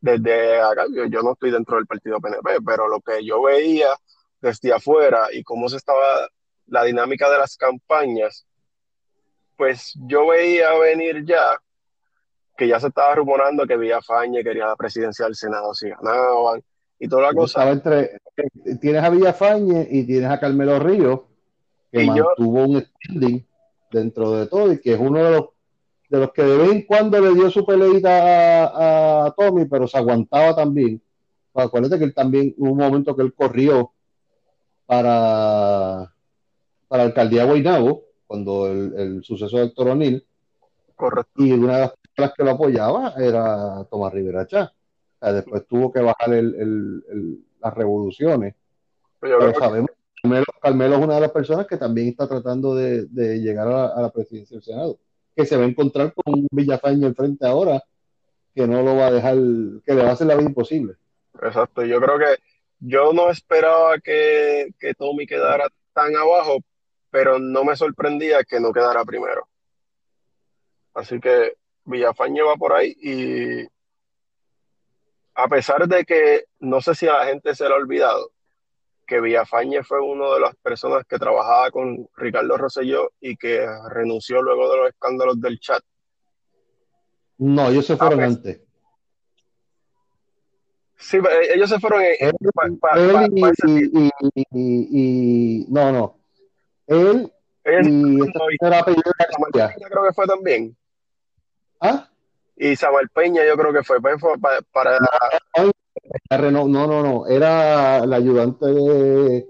[0.00, 3.90] desde acá, yo, yo no estoy dentro del partido PNP, pero lo que yo veía
[4.40, 6.28] desde afuera y cómo se estaba
[6.66, 8.46] la dinámica de las campañas,
[9.56, 11.60] pues yo veía venir ya
[12.58, 16.60] que ya se estaba rumorando que Villafañe quería la presidencia del Senado si ganaban
[16.98, 17.70] y toda la cosa.
[17.70, 18.18] Entre,
[18.80, 21.20] tienes a Villafañe y tienes a Carmelo Ríos,
[21.92, 23.46] que Y yo- mantuvo un standing
[23.92, 25.44] dentro de todo y que es uno de los
[26.10, 29.86] de los que de vez en cuando le dio su peleita a, a Tommy, pero
[29.86, 31.00] se aguantaba también.
[31.52, 33.92] Pues acuérdate que él también hubo un momento que él corrió
[34.86, 36.10] para,
[36.88, 40.26] para la alcaldía de Guaynabo, cuando el, el suceso de Héctor O'Neill,
[40.96, 41.30] Correcto.
[41.44, 44.72] y una de las personas que lo apoyaba era Tomás Rivera Chá.
[45.20, 48.54] O sea, después tuvo que bajar el- el- el- las revoluciones.
[49.20, 53.06] Pero sabemos que Carmelo, Carmelo es una de las personas que también está tratando de,
[53.06, 54.98] de llegar a la, a la presidencia del Senado,
[55.36, 57.82] que se va a encontrar con un Villafañe al frente ahora,
[58.54, 60.94] que no lo va a dejar, que le va a hacer la vida imposible.
[61.42, 62.36] Exacto, yo creo que
[62.80, 66.58] yo no esperaba que, que Tommy quedara tan abajo,
[67.10, 69.48] pero no me sorprendía que no quedara primero.
[70.94, 71.54] Así que
[71.88, 73.66] Villafañe va por ahí y
[75.34, 78.30] a pesar de que no sé si a la gente se le ha olvidado
[79.06, 84.42] que Villafañe fue una de las personas que trabajaba con Ricardo Rosselló y que renunció
[84.42, 85.82] luego de los escándalos del chat.
[87.38, 88.60] No, ellos se fueron antes.
[90.96, 92.36] Sí, eh, ellos se fueron en-
[94.52, 96.18] y, no, no.
[96.86, 97.32] Él
[97.86, 98.18] y.
[99.74, 100.76] Peña creo que fue también.
[101.80, 102.08] ¿Ah?
[102.56, 102.74] Y
[103.14, 104.98] Peña yo creo que fue, pues, fue pa- para,
[106.30, 107.26] La reno- No, no, no.
[107.26, 109.46] Era la ayudante de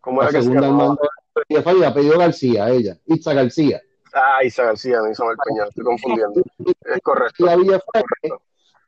[0.00, 0.88] ¿cómo la era que se segunda al llamaba?
[0.88, 1.02] mando
[1.48, 3.80] Villafañe, apellido García, ella, Itza García.
[4.12, 6.42] Ah, Isa García, no Isabel Peña, estoy confundiendo.
[6.84, 7.44] Es correcto.
[7.46, 7.80] Y había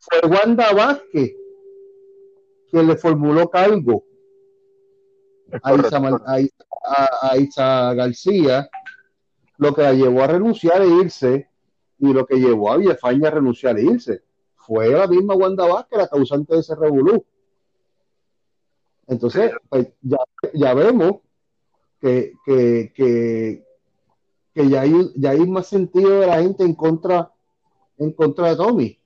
[0.01, 1.33] fue Wanda Vázquez
[2.73, 4.05] que le formuló cargo
[5.63, 6.01] a Isa,
[7.39, 8.69] Isa, García,
[9.59, 11.49] lo que la llevó a renunciar e irse,
[12.03, 14.23] y lo que llevó a Villafaña a renunciar e irse.
[14.57, 17.25] Fue la misma Wanda Vázquez la causante de ese revolú.
[19.07, 20.19] Entonces, pues, ya,
[20.53, 21.21] ya vemos
[22.01, 23.65] que, que, que,
[24.53, 27.31] que ya, hay, ya hay más sentido de la gente en contra,
[27.99, 28.99] en contra de Tommy.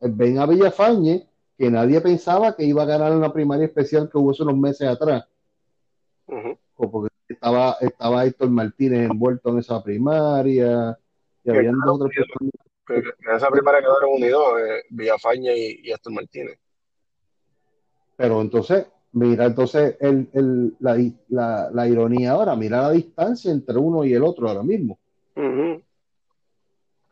[0.00, 4.30] Ven a Villafañe, que nadie pensaba que iba a ganar una primaria especial que hubo
[4.30, 5.26] hace unos meses atrás.
[6.76, 10.96] Porque estaba, estaba Héctor Martínez envuelto en esa primaria,
[11.54, 12.52] y habían otras personas.
[12.88, 16.58] En esa primaria quedaron unidos eh, Villafañe y, y Héctor Martínez.
[18.16, 20.96] Pero entonces, Mira entonces el, el, la,
[21.28, 24.98] la, la, ironía ahora, mira la distancia entre uno y el otro ahora mismo.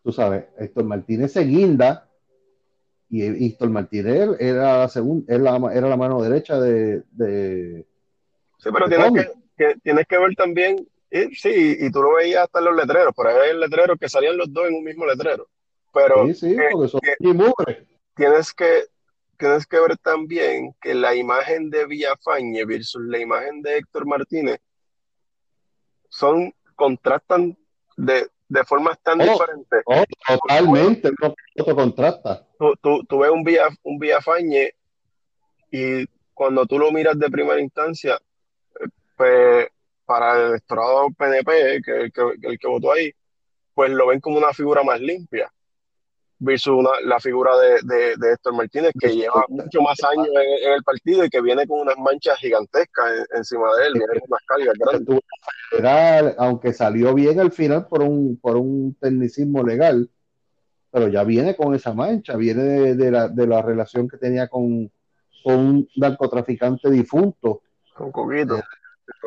[0.02, 2.08] Tú sabes, Héctor Martínez se guinda
[3.08, 7.02] y Héctor Martínez era la, segunda, era, la, era la mano derecha de...
[7.12, 7.86] de
[8.58, 12.58] sí, pero tienes que, tienes que ver también, y, sí, y tú lo veías hasta
[12.58, 15.06] en los letreros, por ahí hay el letrero que salían los dos en un mismo
[15.06, 15.48] letrero.
[15.92, 17.00] Pero sí, sí, porque son
[18.14, 18.84] tienes que
[19.38, 24.60] tienes que ver también que la imagen de Villafañe versus la imagen de Héctor Martínez
[26.08, 27.56] son, contrastan
[27.96, 29.82] de, de formas tan oh, diferentes.
[29.84, 32.46] Oh, totalmente, no, contrasta.
[32.58, 34.74] Tú, tú, ves un, Villa, un Villafañe
[35.70, 38.18] y cuando tú lo miras de primera instancia,
[39.16, 39.68] pues
[40.06, 42.10] para el electorado PNP, que,
[42.42, 43.12] el que votó ahí,
[43.74, 45.52] pues lo ven como una figura más limpia
[46.38, 50.72] versus una, la figura de, de, de, Héctor Martínez, que lleva mucho más años en,
[50.72, 54.42] el partido y que viene con unas manchas gigantescas encima de él, viene con unas
[54.46, 54.74] cargas
[55.72, 56.36] grandes.
[56.38, 60.10] aunque salió bien al final por un, por un tecnicismo legal,
[60.90, 64.90] pero ya viene con esa mancha, viene de, la, de la, relación que tenía con,
[65.42, 67.62] con, un narcotraficante difunto.
[67.94, 68.60] Con Coquito.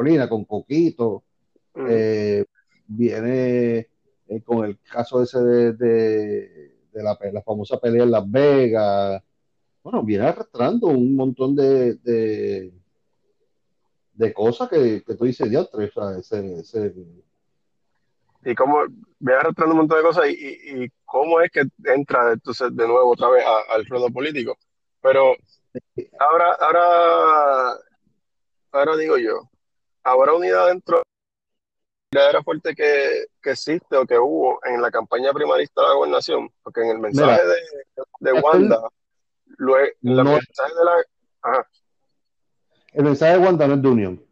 [0.06, 1.24] Eh, con Coquito.
[1.76, 2.46] Eh,
[2.88, 3.88] viene
[4.28, 9.24] eh, con el caso ese de de la, la, famosa pelea en Las Vegas.
[9.84, 12.74] Bueno, viene arrastrando un montón de, de,
[14.14, 15.70] de cosas que, que tú dices, Dios,
[16.18, 16.94] ese, ese...
[18.46, 18.86] Y cómo
[19.20, 22.88] viene arrastrando un montón de cosas y, y, y cómo es que entra entonces de
[22.88, 24.58] nuevo otra vez al ruedo político.
[25.02, 25.36] Pero
[26.20, 27.80] ahora, ahora,
[28.72, 29.49] ahora digo yo,
[30.12, 31.02] habrá unidad dentro
[32.12, 36.50] era fuerte que, que, existe o que hubo en la campaña primarista de la gobernación,
[36.64, 38.82] porque en el mensaje de, de, Wanda,
[39.58, 41.68] luego, el mensaje de la...
[42.94, 44.26] El mensaje de Wanda no es de unión.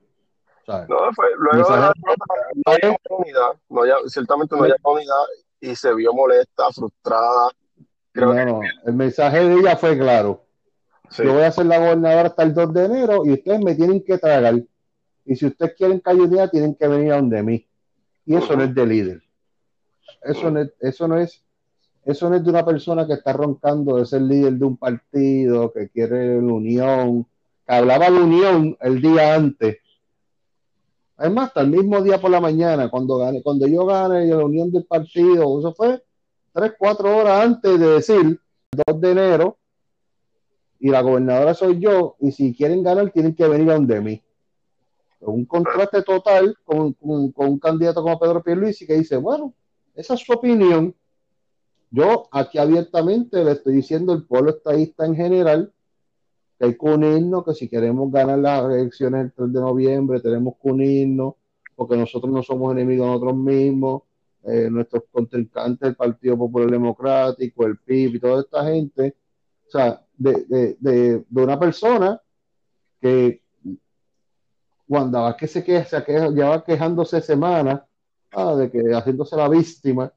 [0.67, 5.25] No, fue, luego de la no había unidad, no ciertamente no había unidad
[5.61, 7.51] y se vio molesta, frustrada.
[8.11, 8.67] Creo no, que...
[8.85, 10.43] el mensaje de ella fue claro.
[11.17, 14.03] Yo voy a ser la gobernadora hasta el 2 de enero y ustedes me tienen
[14.03, 14.55] que tragar.
[15.27, 17.67] Y si ustedes quieren ayude, tienen que venir a donde mí.
[18.25, 19.21] Y eso no es de líder.
[20.23, 21.43] Eso no es, eso no es,
[22.05, 25.73] eso no es de una persona que está roncando de ser líder de un partido,
[25.73, 27.27] que quiere la unión,
[27.67, 29.79] que hablaba de unión el día antes.
[31.17, 34.71] Además, hasta el mismo día por la mañana, cuando gane, cuando yo gane la unión
[34.71, 36.01] del partido, eso fue
[36.53, 38.39] tres, cuatro horas antes de decir
[38.87, 39.57] 2 de enero,
[40.79, 44.23] y la gobernadora soy yo, y si quieren ganar, tienen que venir a donde mí
[45.19, 49.53] un contraste total con, un candidato como Pedro Pierluisi que dice, bueno,
[49.95, 50.95] esa es su opinión.
[51.89, 55.73] Yo aquí abiertamente le estoy diciendo al pueblo estadista en general
[56.59, 60.55] que hay que unirnos, que si queremos ganar las elecciones el 3 de noviembre tenemos
[60.61, 61.35] que unirnos,
[61.75, 64.01] porque nosotros no somos enemigos de nosotros mismos,
[64.43, 69.15] eh, nuestros contrincantes, el Partido Popular Democrático, el PIB y toda esta gente,
[69.67, 72.21] o sea, de, de, de, de una persona
[72.99, 73.41] que
[74.87, 77.81] Wanda que se queja, se queja, lleva quejándose semanas
[78.31, 80.11] ah, de que haciéndose la víctima,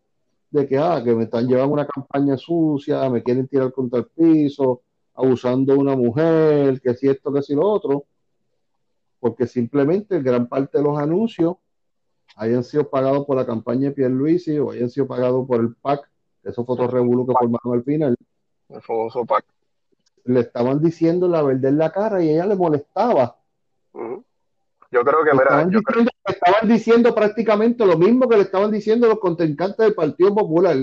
[0.51, 4.07] de que, ah, que me están llevando una campaña sucia, me quieren tirar contra el
[4.07, 4.83] piso,
[5.15, 8.05] abusando de una mujer, que si esto, que si lo otro,
[9.19, 11.57] porque simplemente gran parte de los anuncios
[12.37, 16.09] hayan sido pagados por la campaña de Pierluisi o hayan sido pagados por el PAC,
[16.43, 18.17] esos fotorrevulos que formaron al final.
[18.69, 19.45] El famoso PAC.
[20.25, 23.37] Le estaban diciendo la verdad en la cara y ella le molestaba.
[24.91, 29.95] Yo creo que, estaban, diciendo, prácticamente lo mismo que le estaban diciendo los contrincantes del
[29.95, 30.77] Partido Popular.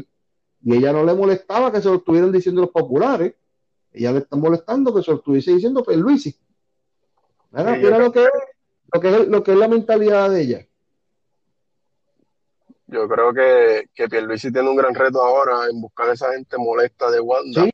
[0.64, 3.36] Y ella no le molestaba que se lo estuvieran diciendo los populares.
[3.92, 6.38] Ella le está molestando que se lo estuviese diciendo pues Luisi.
[7.52, 8.30] Mira, lo, que es,
[8.94, 10.68] lo, que es, lo que es la mentalidad de ella.
[12.88, 16.58] Yo creo que, que Pierluisi tiene un gran reto ahora en buscar a esa gente
[16.58, 17.72] molesta de Wanda Sí,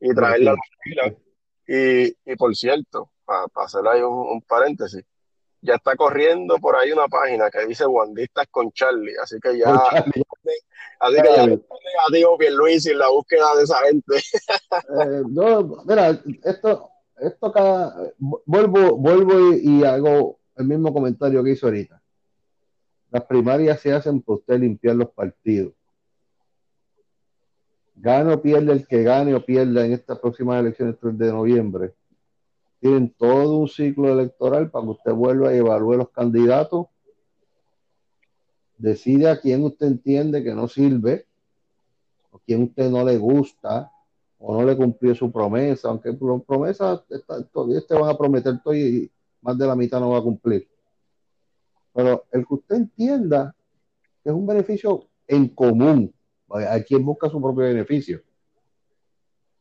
[0.00, 1.16] y traerla a la fila.
[1.66, 5.04] Y, y por cierto, para hacer ahí un, un paréntesis,
[5.64, 9.64] ya está corriendo por ahí una página que dice Wandistas con Charlie, así que ya,
[9.64, 10.22] Charlie.
[11.00, 14.16] así que ya negativo Pierluisi en la búsqueda de esa gente.
[14.16, 21.52] Eh, no, mira, esto, esto acá, vuelvo, vuelvo y, y hago el mismo comentario que
[21.52, 22.00] hizo ahorita.
[23.10, 25.72] Las primarias se hacen para usted limpiar los partidos.
[27.94, 31.94] Gane o pierde el que gane o pierda en estas próximas elecciones 3 de noviembre.
[32.84, 36.88] Tienen todo un ciclo electoral para que usted vuelva y evalúe los candidatos.
[38.76, 41.26] Decide a quién usted entiende que no sirve,
[42.30, 43.90] o quién usted no le gusta,
[44.36, 47.02] o no le cumplió su promesa, aunque promesa
[47.50, 50.68] todavía te van a prometer todo y más de la mitad no va a cumplir.
[51.94, 53.56] Pero el que usted entienda
[54.22, 56.14] que es un beneficio en común,
[56.50, 58.20] hay quien busca su propio beneficio.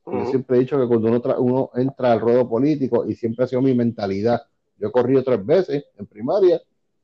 [0.05, 3.47] Yo siempre he dicho que cuando uno, uno entra al ruedo político, y siempre ha
[3.47, 4.41] sido mi mentalidad,
[4.77, 6.61] yo he corrido tres veces en primaria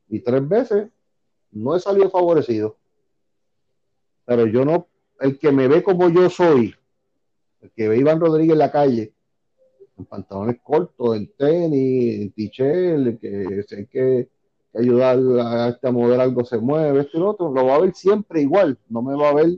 [0.10, 0.90] y tres veces
[1.52, 2.78] no he salido favorecido.
[4.26, 4.88] Pero yo no,
[5.22, 6.76] el que me ve como yo soy,
[7.62, 9.14] el que ve a Iván Rodríguez en la calle,
[9.98, 14.30] en pantalones cortos, en tenis, en t-shirt, que sé que,
[14.72, 17.76] que ayudar a este a mover algo se mueve, esto y lo otro, lo va
[17.76, 19.58] a ver siempre igual, no me va a ver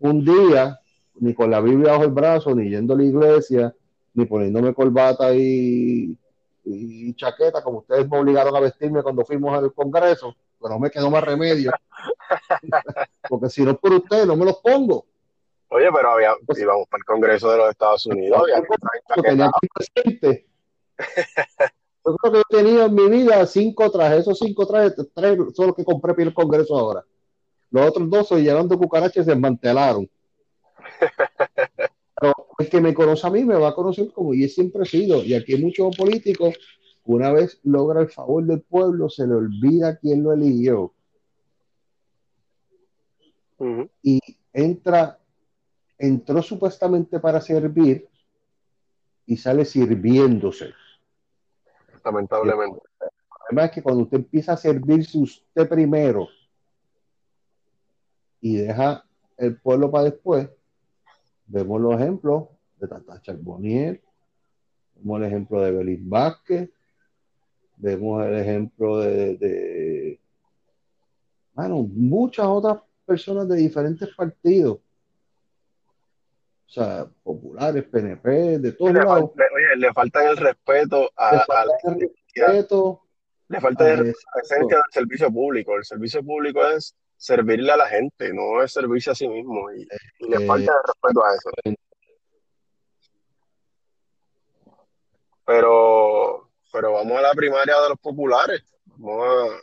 [0.00, 0.80] un día
[1.20, 3.74] ni con la Biblia bajo el brazo, ni yendo a la iglesia,
[4.14, 6.16] ni poniéndome corbata y,
[6.64, 10.90] y chaqueta, como ustedes me obligaron a vestirme cuando fuimos al Congreso, pero no me
[10.90, 11.72] quedó más remedio.
[13.28, 15.06] Porque si no es por ustedes, no me los pongo.
[15.70, 18.62] Oye, pero había, íbamos para el Congreso de los Estados Unidos, había
[19.16, 20.46] Yo tenía presente.
[22.04, 24.20] Yo creo que he tenido en mi vida cinco trajes.
[24.20, 27.04] Esos cinco trajes, tres son los que compré para al Congreso ahora.
[27.70, 30.08] Los otros dos se llenaron de cucarachas y se desmantelaron.
[32.20, 34.86] Pero el que me conoce a mí me va a conocer como yo siempre he
[34.86, 35.22] sido.
[35.22, 36.58] Y aquí hay muchos políticos
[37.04, 40.92] una vez logra el favor del pueblo, se le olvida quién lo eligió
[44.02, 44.20] y
[44.52, 45.18] entra,
[45.98, 48.08] entró supuestamente para servir
[49.26, 50.72] y sale sirviéndose.
[52.04, 52.80] Lamentablemente.
[53.46, 56.28] problema es que cuando usted empieza a servirse usted primero
[58.40, 59.04] y deja
[59.36, 60.48] el pueblo para después,
[61.48, 62.44] vemos los ejemplos
[62.76, 64.00] de Tata Charbonnier,
[64.94, 66.70] vemos el ejemplo de Belín Vázquez,
[67.76, 70.20] vemos el ejemplo de, de
[71.54, 74.78] bueno, muchas otras personas de diferentes partidos.
[76.66, 79.30] O sea, populares, PNP, de todos Le, lados.
[79.30, 82.00] fal- le- oye, le faltan el respeto a, Le a la falta el
[82.36, 83.02] respeto
[83.48, 85.76] le falta el- la esencia del servicio público.
[85.76, 89.70] El servicio público es servirle a la gente, no es servirse a sí mismo.
[89.72, 89.86] Y,
[90.20, 91.50] y le Eh, falta el respeto a eso.
[95.44, 98.62] Pero, pero vamos a la primaria de los populares.
[98.96, 99.56] Vamos a,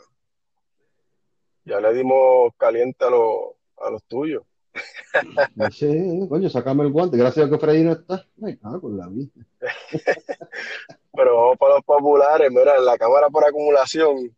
[1.64, 4.42] ya le dimos caliente a, los a los tuyos.
[5.72, 7.16] Sé, coño, sacame el guante.
[7.16, 8.26] Gracias a que Freddy no está.
[8.36, 9.30] Me cago con la vida.
[11.12, 12.50] Pero vamos para los populares.
[12.50, 14.36] Mira, en la Cámara por acumulación,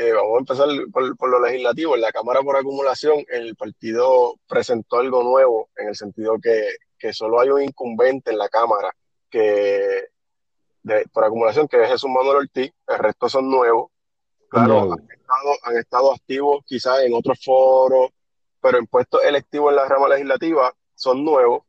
[0.00, 1.94] eh, vamos a empezar por, por lo legislativo.
[1.94, 7.12] En la Cámara por acumulación, el partido presentó algo nuevo en el sentido que, que
[7.12, 8.94] solo hay un incumbente en la Cámara
[9.28, 10.06] que
[10.82, 12.72] de, por acumulación, que es Jesús Manuel Ortiz.
[12.86, 13.90] El resto son nuevos.
[14.48, 18.08] Claro, han estado, han estado activos quizás en otros foros,
[18.58, 21.64] pero en puestos electivos en la rama legislativa son nuevos.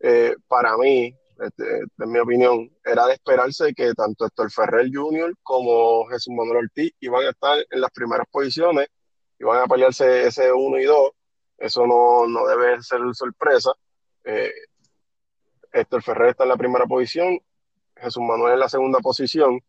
[0.00, 5.34] Eh, para mí, este, en mi opinión, era de esperarse que tanto Héctor Ferrer Jr.
[5.42, 8.88] como Jesús Manuel Ortiz iban a estar en las primeras posiciones,
[9.40, 11.10] iban a pelearse ese 1 y 2.
[11.58, 13.72] Eso no, no debe ser sorpresa.
[14.24, 14.52] Eh,
[15.72, 17.40] Héctor Ferrer está en la primera posición,
[17.96, 19.60] Jesús Manuel en la segunda posición.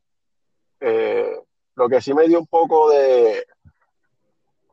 [0.80, 1.38] Eh,
[1.76, 3.46] lo que sí me dio un poco de,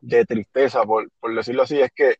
[0.03, 2.16] de tristeza, por, por decirlo así, es que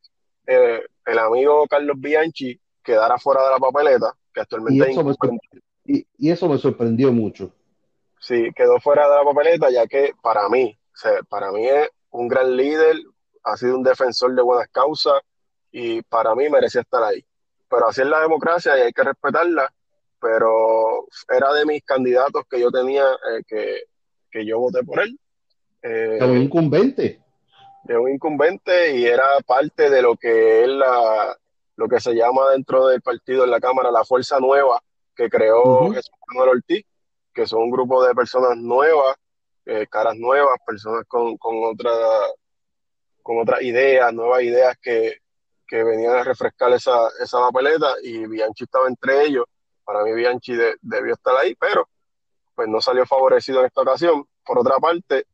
[0.46, 5.04] eh, el amigo Carlos Bianchi quedara fuera de la papeleta, que Y actualmente es eso,
[5.04, 5.40] me, sorprendió-
[5.84, 7.52] y, y eso me sorprendió mucho.
[8.20, 11.88] Sí, quedó fuera de la papeleta, ya que para mí, o sea, para mí es
[12.10, 12.96] un gran líder,
[13.44, 15.14] ha sido un defensor de buenas causas
[15.72, 17.24] y para mí merecía estar ahí.
[17.68, 19.72] Pero así es la democracia y hay que respetarla,
[20.20, 23.84] pero era de mis candidatos que yo tenía, eh, que,
[24.30, 25.18] que yo voté por él.
[25.82, 27.22] Eh, Como incumbente.
[27.84, 31.36] de un incumbente y era parte de lo que es la,
[31.80, 34.82] lo que se llama dentro del partido en la Cámara la Fuerza Nueva
[35.16, 35.94] que creó Ujú.
[35.94, 36.84] Jesús Manuel Ortiz,
[37.32, 39.16] que son un grupo de personas nuevas,
[39.64, 41.90] eh, caras nuevas, personas con, con otra
[43.22, 45.20] con otras ideas, nuevas ideas que,
[45.66, 49.46] que venían a refrescar esa, esa papeleta y Bianchi estaba entre ellos.
[49.82, 51.88] Para mí Bianchi debió estar ahí, pero
[52.54, 54.26] pues no salió favorecido en esta ocasión.
[54.44, 55.24] Por otra parte,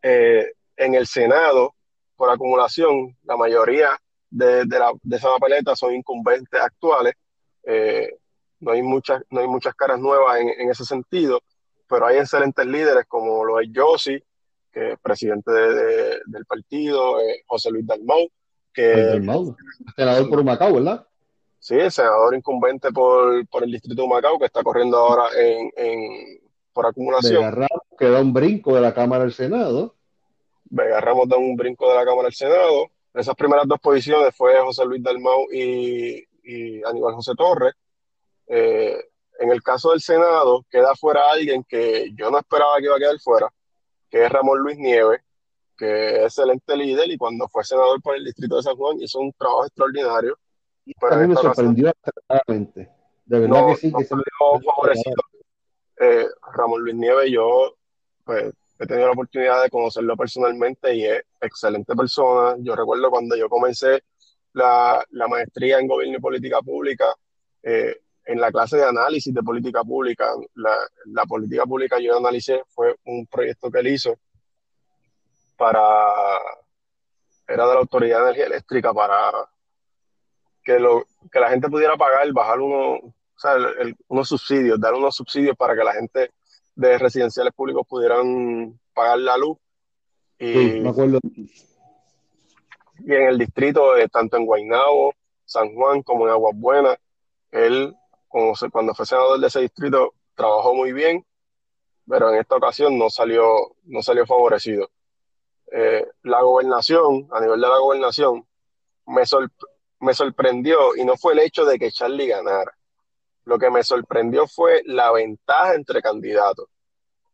[0.00, 1.74] eh, en el Senado,
[2.16, 3.98] por acumulación, la mayoría
[4.30, 7.14] de, la, de esa papeleta son incumbentes actuales.
[7.64, 8.18] Eh,
[8.60, 11.40] no, hay muchas, no hay muchas caras nuevas en, en, ese sentido,
[11.88, 14.22] pero hay excelentes líderes como lo es Yossi,
[14.72, 18.28] que es presidente de, del partido, eh, José Luis Dalmau,
[18.72, 19.20] que...
[19.96, 21.06] senador por Macao, ¿verdad?
[21.58, 25.72] Sí, el senador incumbente por, por el distrito de Macao, que está corriendo ahora en,
[25.76, 26.40] en
[26.72, 27.42] por acumulación.
[27.42, 29.94] Vega Ramos, que da un brinco de la Cámara al Senado.
[30.64, 32.90] Vega Ramos da un brinco de la Cámara al Senado.
[33.16, 37.72] Esas primeras dos posiciones fue José Luis Dalmau y, y Aníbal José Torres.
[38.46, 38.98] Eh,
[39.38, 42.98] en el caso del Senado, queda fuera alguien que yo no esperaba que iba a
[42.98, 43.48] quedar fuera,
[44.10, 45.22] que es Ramón Luis Nieves,
[45.78, 49.18] que es excelente líder y cuando fue senador por el distrito de San Juan hizo
[49.18, 50.38] un trabajo extraordinario.
[50.84, 52.90] Y pero me sorprendió extremadamente.
[53.24, 55.16] De verdad que sí, que se me favorecido.
[55.98, 57.76] Eh, Ramón Luis Nieves, yo
[58.24, 62.56] pues, he tenido la oportunidad de conocerlo personalmente y es excelente persona.
[62.60, 64.04] Yo recuerdo cuando yo comencé
[64.52, 67.06] la, la maestría en gobierno y política pública,
[67.62, 72.96] eh, en la clase de análisis de política pública, la, política pública yo analicé fue
[73.04, 74.18] un proyecto que él hizo
[75.56, 75.80] para,
[77.46, 79.30] era de la Autoridad de Energía Eléctrica para
[80.62, 83.14] que, lo, que la gente pudiera pagar, bajar uno,
[84.08, 86.32] unos subsidios, dar unos subsidios para que la gente
[86.74, 89.56] de residenciales públicos pudieran pagar la luz.
[90.38, 91.18] Y, sí, me acuerdo.
[92.98, 95.14] Y en el distrito, eh, tanto en Guaynabo,
[95.44, 96.98] San Juan como en Aguas Buenas,
[97.50, 97.94] él,
[98.28, 101.24] cuando fue senador de ese distrito, trabajó muy bien,
[102.08, 104.90] pero en esta ocasión no salió, no salió favorecido.
[105.72, 108.46] Eh, la gobernación, a nivel de la gobernación,
[109.06, 109.22] me,
[110.00, 112.76] me sorprendió y no fue el hecho de que Charlie ganara.
[113.44, 116.68] Lo que me sorprendió fue la ventaja entre candidatos.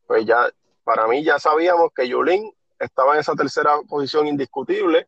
[0.06, 0.50] Pues ya,
[0.84, 2.52] para mí ya sabíamos que Yulín
[2.82, 5.06] estaba en esa tercera posición indiscutible.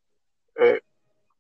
[0.56, 0.80] Eh,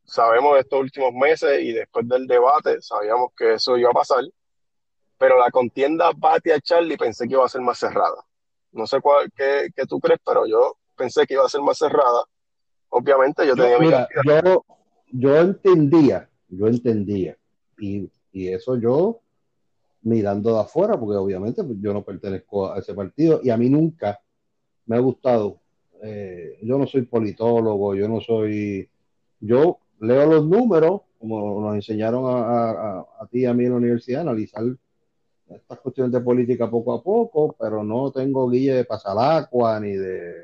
[0.04, 4.24] sabemos estos últimos meses y después del debate, sabíamos que eso iba a pasar.
[5.16, 8.24] Pero la contienda Batia Charlie pensé que iba a ser más cerrada.
[8.72, 11.78] No sé cuál, qué, qué tú crees, pero yo pensé que iba a ser más
[11.78, 12.24] cerrada.
[12.88, 14.64] Obviamente yo tenía Mira, yo,
[15.12, 17.36] yo entendía, yo entendía,
[17.78, 19.20] y, y, eso yo
[20.02, 23.68] mirando de afuera, porque obviamente pues, yo no pertenezco a ese partido y a mí
[23.68, 24.20] nunca
[24.86, 25.60] me ha gustado.
[26.06, 28.86] Eh, yo no soy politólogo, yo no soy.
[29.40, 34.20] Yo leo los números, como nos enseñaron a, ti y a mí en la universidad,
[34.20, 34.64] analizar
[35.48, 39.92] estas cuestiones de política poco a poco, pero no tengo guía de pasar agua ni
[39.92, 40.34] de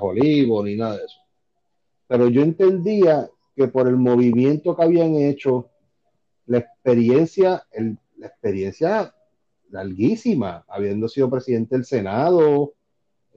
[0.00, 1.20] Olivo ni nada de eso.
[2.08, 5.70] Pero yo entendía que por el movimiento que habían hecho,
[6.46, 9.14] la experiencia, el, la experiencia
[9.70, 12.75] larguísima, habiendo sido presidente del Senado,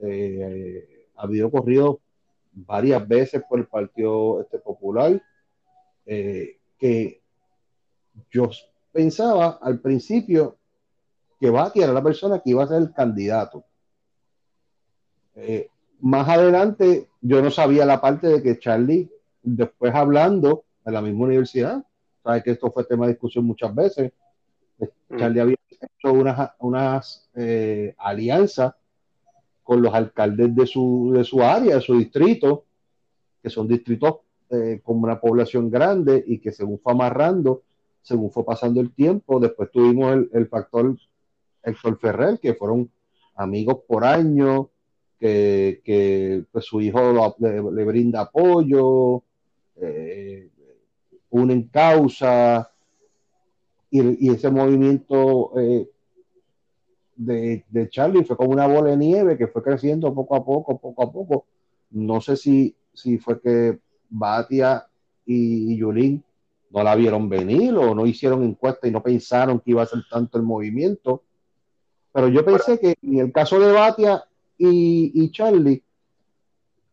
[0.02, 2.00] eh, habido corrido
[2.52, 5.22] varias veces por el Partido este, Popular,
[6.06, 7.22] eh, que
[8.30, 8.50] yo
[8.92, 10.56] pensaba al principio
[11.38, 13.64] que Bati era la persona que iba a ser el candidato.
[15.36, 15.68] Eh,
[16.00, 19.10] más adelante, yo no sabía la parte de que Charlie,
[19.42, 21.84] después hablando en la misma universidad,
[22.22, 24.12] sabes que esto fue tema de discusión muchas veces,
[24.78, 25.16] mm.
[25.16, 28.74] Charlie había hecho unas, unas eh, alianzas
[29.70, 32.64] con los alcaldes de su, de su área, de su distrito,
[33.40, 34.16] que son distritos
[34.48, 37.62] eh, con una población grande y que según fue amarrando,
[38.02, 40.96] según fue pasando el tiempo, después tuvimos el, el factor
[41.62, 42.90] Héctor Ferrer, que fueron
[43.36, 44.66] amigos por años,
[45.20, 49.22] que, que pues, su hijo le, brinda apoyo,
[49.76, 50.48] eh,
[51.28, 52.72] unen causa,
[53.88, 55.88] y, y, ese movimiento eh,
[57.20, 60.78] de, de, Charlie fue como una bola de nieve que fue creciendo poco a poco,
[60.78, 61.46] poco a poco.
[61.90, 64.86] No sé si, si fue que Batia
[65.26, 66.24] y, y Yulín
[66.70, 70.00] no la vieron venir o no hicieron encuesta y no pensaron que iba a ser
[70.10, 71.24] tanto el movimiento.
[72.12, 74.24] Pero yo pensé que en el caso de Batia
[74.56, 75.82] y, y, Charlie,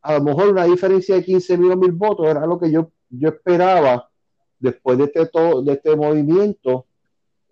[0.01, 3.29] a lo mejor una diferencia de 15 mil mil votos era lo que yo, yo
[3.29, 4.09] esperaba
[4.59, 6.85] después de este, todo, de este movimiento,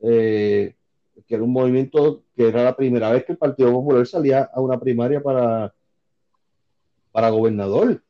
[0.01, 0.75] eh,
[1.27, 4.61] que era un movimiento que era la primera vez que el Partido Popular salía a
[4.61, 5.73] una primaria para,
[7.11, 8.01] para gobernador.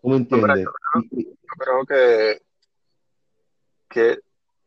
[0.00, 0.64] ¿Cómo entiendes?
[0.64, 2.42] Yo creo, yo creo que,
[3.88, 4.18] que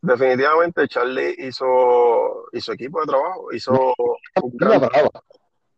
[0.02, 3.94] definitivamente Charlie hizo, hizo equipo de trabajo, hizo
[4.42, 4.82] un gran,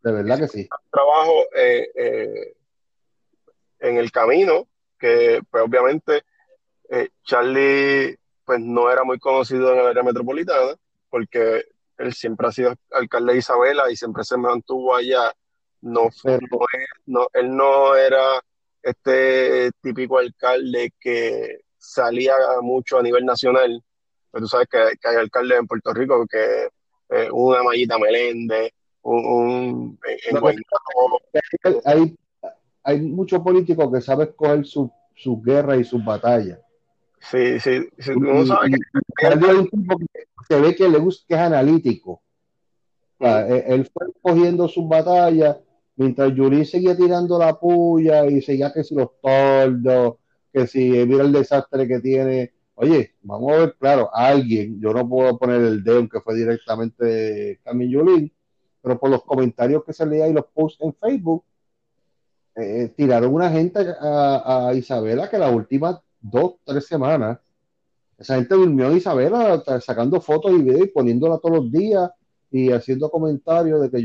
[0.03, 0.69] de verdad que sí.
[0.91, 2.53] Trabajo eh, eh,
[3.79, 4.67] en el camino,
[4.97, 6.23] que pues obviamente
[6.89, 10.75] eh, Charlie pues no era muy conocido en el área metropolitana,
[11.09, 11.65] porque
[12.01, 15.33] él siempre ha sido alcalde de Isabela y siempre se mantuvo allá.
[15.81, 16.09] No,
[17.05, 18.41] no, él no era
[18.83, 23.83] este típico alcalde que salía mucho a nivel nacional.
[24.31, 26.69] Pero tú sabes que, hay alcaldes en Puerto Rico que
[27.09, 28.71] eh, una Mallita Meléndez,
[29.03, 29.99] un,
[31.83, 32.15] hay,
[32.83, 34.89] hay muchos políticos que saben escoger sus
[35.21, 36.59] su guerras y sus batallas.
[37.21, 38.77] Sí, sí, sí uno sabe que...
[40.47, 42.21] se ve que le gusta, que es analítico.
[43.19, 45.57] E, él fue cogiendo sus batallas
[45.95, 50.15] mientras Yuri seguía tirando la puya y seguía que si los tordos,
[50.51, 52.53] que si mira el desastre que tiene.
[52.75, 57.59] Oye, vamos a ver, claro, alguien, yo no puedo poner el dedo que fue directamente
[57.63, 58.33] Camille Yulín,
[58.81, 61.43] pero por los comentarios que se leía y los posts en Facebook,
[62.55, 67.39] eh, tiraron una gente a, Isabela que las últimas dos, tres semanas,
[68.17, 72.11] esa gente durmió en Isabela sacando fotos y videos y poniéndola todos los días
[72.51, 73.97] y haciendo comentarios de que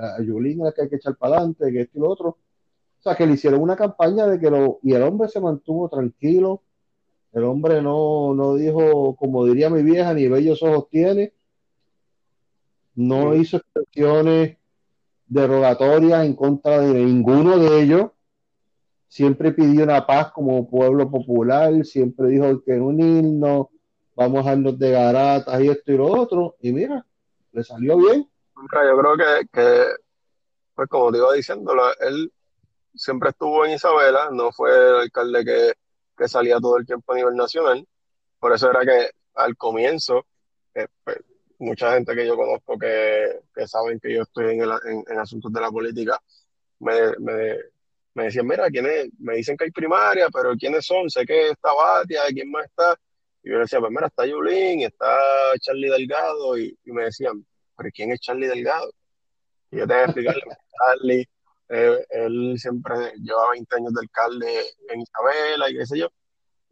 [0.00, 2.28] a Yulín es que hay que echar para adelante, que esto y lo otro.
[2.28, 4.78] O sea, que le hicieron una campaña de que lo.
[4.82, 6.62] Y el hombre se mantuvo tranquilo.
[7.32, 11.32] El hombre no, no dijo, como diría mi vieja, ni bellos ojos tiene.
[12.94, 14.56] No hizo expresiones
[15.26, 18.10] derogatorias en contra de ninguno de ellos.
[19.12, 23.66] Siempre pidió una paz como pueblo popular, siempre dijo que unirnos,
[24.16, 26.56] vamos a darnos de garatas y esto y lo otro.
[26.60, 27.04] Y mira,
[27.50, 28.26] le salió bien.
[28.56, 29.84] Yo creo que, que
[30.74, 32.32] pues como te iba diciendo, él
[32.94, 35.72] siempre estuvo en Isabela, no fue el alcalde que,
[36.16, 37.86] que salía todo el tiempo a nivel nacional.
[38.40, 40.24] Por eso era que al comienzo,
[40.72, 41.18] eh, pues,
[41.58, 44.62] mucha gente que yo conozco que, que saben que yo estoy en,
[45.06, 46.18] en, asuntos de la política,
[46.78, 47.12] me,
[48.14, 48.86] me, decían, mira, ¿quién
[49.18, 51.08] me dicen que hay primaria, pero ¿quiénes son?
[51.10, 52.96] Sé que está Batia, ¿quién más está?
[53.42, 55.16] Y yo decía, pues mira, está Yulín, está
[55.60, 57.44] Charlie Delgado, y, me decían,
[57.76, 58.92] pero ¿quién es Charlie Delgado?
[59.70, 60.42] Y yo tengo que explicarle,
[60.78, 61.28] Charlie,
[61.68, 64.46] eh, él siempre lleva 20 años de alcalde
[64.90, 66.08] en Isabela y qué sé yo.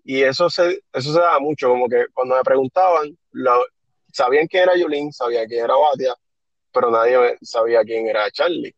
[0.04, 3.64] Y eso se, eso se da mucho, como que cuando me preguntaban, lo,
[4.12, 6.14] sabían quién era Yulín, sabían quién era Batia,
[6.72, 8.74] pero nadie sabía quién era Charlie.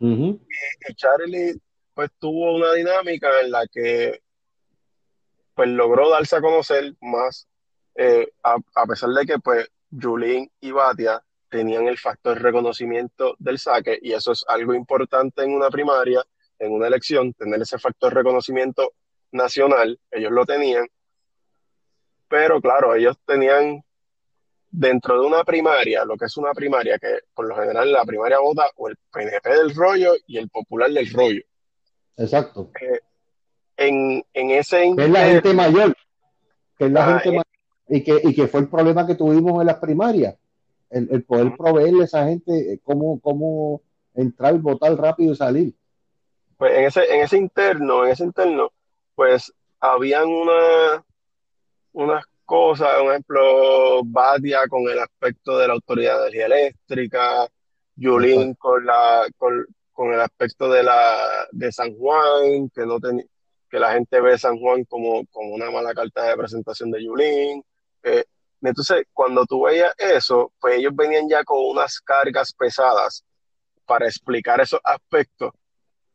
[0.00, 1.54] y, Charlie
[1.98, 4.22] pues tuvo una dinámica en la que
[5.52, 7.48] pues logró darse a conocer más,
[7.96, 13.98] eh, a, pesar de que pues Yulín y Batia tenían el factor reconocimiento del saque
[14.00, 16.22] y eso es algo importante en una primaria,
[16.60, 18.92] en una elección, tener ese factor reconocimiento
[19.32, 20.86] nacional, ellos lo tenían,
[22.28, 23.82] pero claro, ellos tenían
[24.70, 28.38] dentro de una primaria, lo que es una primaria, que por lo general la primaria
[28.38, 31.42] vota o el PNP del rollo y el popular del rollo.
[32.18, 32.70] Exacto.
[32.80, 33.00] Eh,
[33.76, 34.88] en, en, ese...
[34.88, 35.96] es la gente mayor,
[36.76, 37.32] que es la ah, gente eh.
[37.32, 37.46] mayor,
[37.88, 40.36] y que, y que fue el problema que tuvimos en las primarias,
[40.90, 43.82] el, poder proveerle a esa gente eh, cómo, cómo
[44.14, 45.74] entrar, votar rápido y salir.
[46.56, 48.72] Pues en ese, en ese interno, en ese interno,
[49.14, 51.04] pues habían una,
[51.92, 57.48] unas cosas, por ejemplo, Batia con el aspecto de la Autoridad de Energía Eléctrica,
[57.94, 59.66] Yulín con, la, con,
[59.98, 64.56] con, el aspecto de, la, de San Juan, que, no que la gente ve San
[64.56, 67.64] Juan como, como una mala carta de presentación de Yulín.
[68.04, 68.24] Eh,
[68.62, 73.24] entonces, cuando tú veías eso, pues ellos venían ya con unas cargas pesadas
[73.86, 75.52] para explicar esos aspectos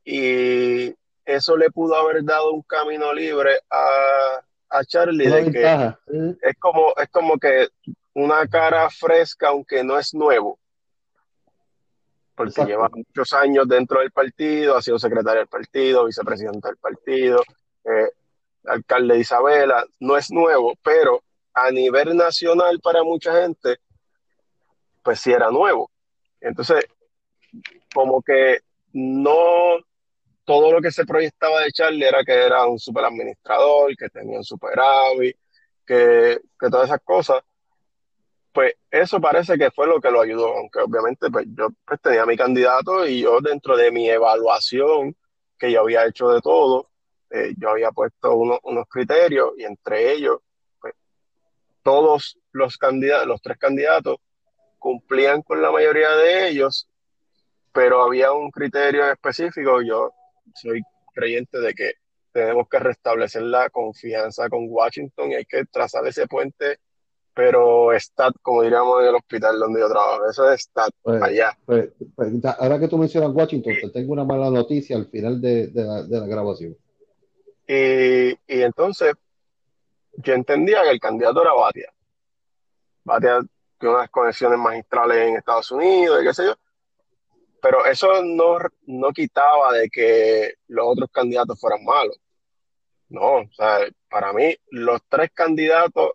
[0.05, 0.93] y
[1.25, 6.93] eso le pudo haber dado un camino libre a, a Charlie de que es como,
[6.95, 7.67] es como que
[8.13, 10.59] una cara fresca, aunque no es nuevo,
[12.35, 17.43] porque lleva muchos años dentro del partido, ha sido secretario del partido, vicepresidente del partido,
[17.85, 18.09] eh,
[18.65, 21.21] alcalde de Isabela, no es nuevo, pero
[21.53, 23.77] a nivel nacional para mucha gente,
[25.03, 25.91] pues sí era nuevo.
[26.41, 26.85] Entonces,
[27.93, 28.59] como que
[28.93, 29.77] no
[30.45, 34.37] todo lo que se proyectaba de Charlie era que era un super administrador, que tenía
[34.37, 35.37] un superávit,
[35.85, 37.43] que, que todas esas cosas.
[38.53, 42.25] Pues eso parece que fue lo que lo ayudó, aunque obviamente pues, yo pues, tenía
[42.25, 45.15] mi candidato y yo dentro de mi evaluación
[45.57, 46.89] que yo había hecho de todo,
[47.31, 50.39] eh, yo había puesto unos criterios y entre ellos,
[50.79, 50.93] pues,
[51.81, 54.17] todos los candidatos, los tres candidatos
[54.77, 56.87] cumplían con la mayoría de ellos,
[57.71, 59.81] pero había un criterio específico.
[59.81, 60.13] Yo
[60.53, 60.81] soy
[61.13, 61.93] creyente de que
[62.31, 66.79] tenemos que restablecer la confianza con Washington y hay que trazar ese puente
[67.33, 71.57] pero stat, como diríamos en el hospital donde yo trabajo, eso es stat, Pues, allá.
[71.65, 75.67] pues, pues, ahora que tú mencionas Washington, te tengo una mala noticia al final de,
[75.67, 76.77] de la, de la grabación.
[77.67, 79.13] Y, y entonces
[80.17, 81.91] yo entendía que el candidato era Batia.
[83.03, 83.39] Batia
[83.79, 86.55] tiene unas conexiones magistrales en Estados Unidos y qué sé yo,
[87.61, 92.19] pero eso no, no quitaba de que los otros candidatos fueran malos.
[93.09, 93.79] No, o sea,
[94.09, 96.11] para mí los tres candidatos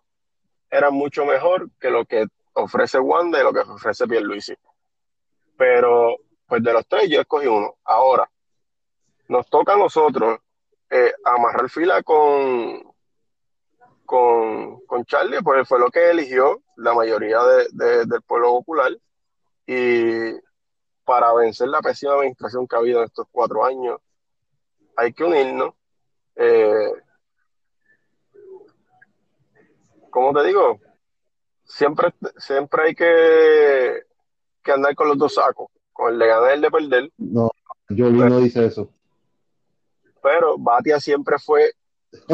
[0.70, 4.54] eran mucho mejor que lo que ofrece Wanda y lo que ofrece Pierluisi.
[5.56, 6.16] Pero,
[6.46, 7.76] pues de los tres yo escogí uno.
[7.84, 8.30] Ahora,
[9.28, 10.38] nos toca a nosotros
[10.90, 12.82] eh, amarrar fila con,
[14.04, 17.40] con, con Charlie, pues fue lo que eligió la mayoría
[17.72, 18.92] de- del pueblo popular.
[19.66, 20.32] Y
[21.04, 24.00] para vencer la pésima administración que ha habido en estos cuatro años,
[24.96, 25.74] hay que unirnos.
[26.36, 26.92] Eh,
[30.18, 30.78] ¿cómo te digo?
[31.64, 32.08] Siempre,
[32.38, 34.02] siempre hay que,
[34.62, 37.10] que andar con los dos sacos, con el de ganar y el de perder.
[37.18, 37.50] No,
[37.88, 38.90] Jolie no dice eso.
[40.22, 41.72] pero Batia siempre fue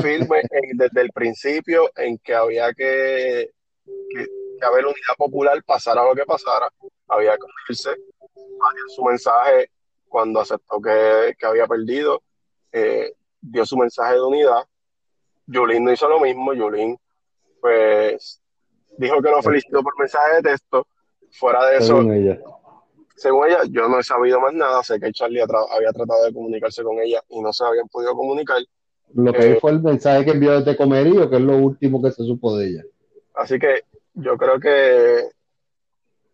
[0.00, 3.50] firme en- desde el principio en que había que,
[3.84, 4.26] que,
[4.58, 6.68] que haber unidad popular, pasara lo que pasara,
[7.08, 7.90] había que unirse.
[8.34, 9.70] Batia su mensaje,
[10.08, 12.22] cuando aceptó que, que había perdido,
[12.72, 14.64] eh, dio su mensaje de unidad.
[15.46, 16.96] Yulín no hizo lo mismo, Yulín
[17.64, 18.42] pues
[18.98, 20.86] dijo que lo felicitó por mensaje de texto.
[21.30, 22.38] Fuera de eso, Según ella.
[23.16, 24.82] según ella, yo no he sabido más nada.
[24.82, 28.58] Sé que Charlie había tratado de comunicarse con ella y no se habían podido comunicar.
[29.14, 32.10] Lo que Eh, fue el mensaje que envió desde Comerío, que es lo último que
[32.10, 32.82] se supo de ella.
[33.34, 35.24] Así que yo creo que,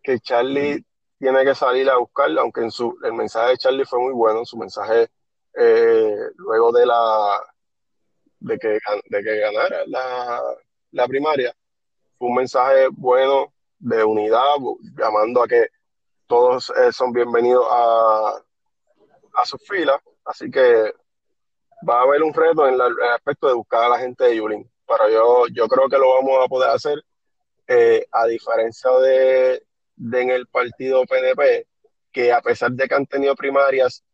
[0.02, 0.84] que Charlie
[1.18, 4.44] tiene que salir a buscarla, aunque en su, el mensaje de Charlie fue muy bueno,
[4.44, 5.08] su mensaje
[5.54, 7.40] eh, luego de la
[8.40, 8.78] de que,
[9.10, 10.40] de que ganara la,
[10.92, 11.54] la primaria,
[12.18, 14.42] fue un mensaje bueno de unidad,
[14.96, 15.68] llamando a que
[16.26, 18.34] todos eh, son bienvenidos a,
[19.34, 20.92] a sus filas, así que
[21.88, 24.36] va a haber un reto en, la- el aspecto de buscar a la gente de
[24.36, 27.02] Yulín, pero yo, yo creo que lo vamos a poder hacer
[27.68, 29.62] eh, a diferencia de,
[29.96, 31.66] de en el partido PNP,
[32.12, 34.04] que a pesar de que han tenido primarias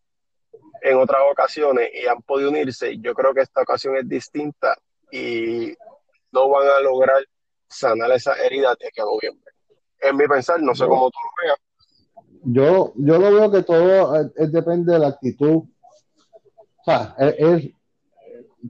[0.82, 4.76] en otras ocasiones y han podido unirse, yo creo que esta ocasión es distinta
[5.10, 5.74] y
[6.32, 7.24] no van a lograr
[7.68, 9.52] sanar esa herida de aquí a noviembre.
[10.00, 11.58] En mi pensar, no sé cómo tú lo veas,
[12.44, 15.56] Yo, yo lo veo que todo eh, depende de la actitud.
[15.56, 17.70] O sea, es,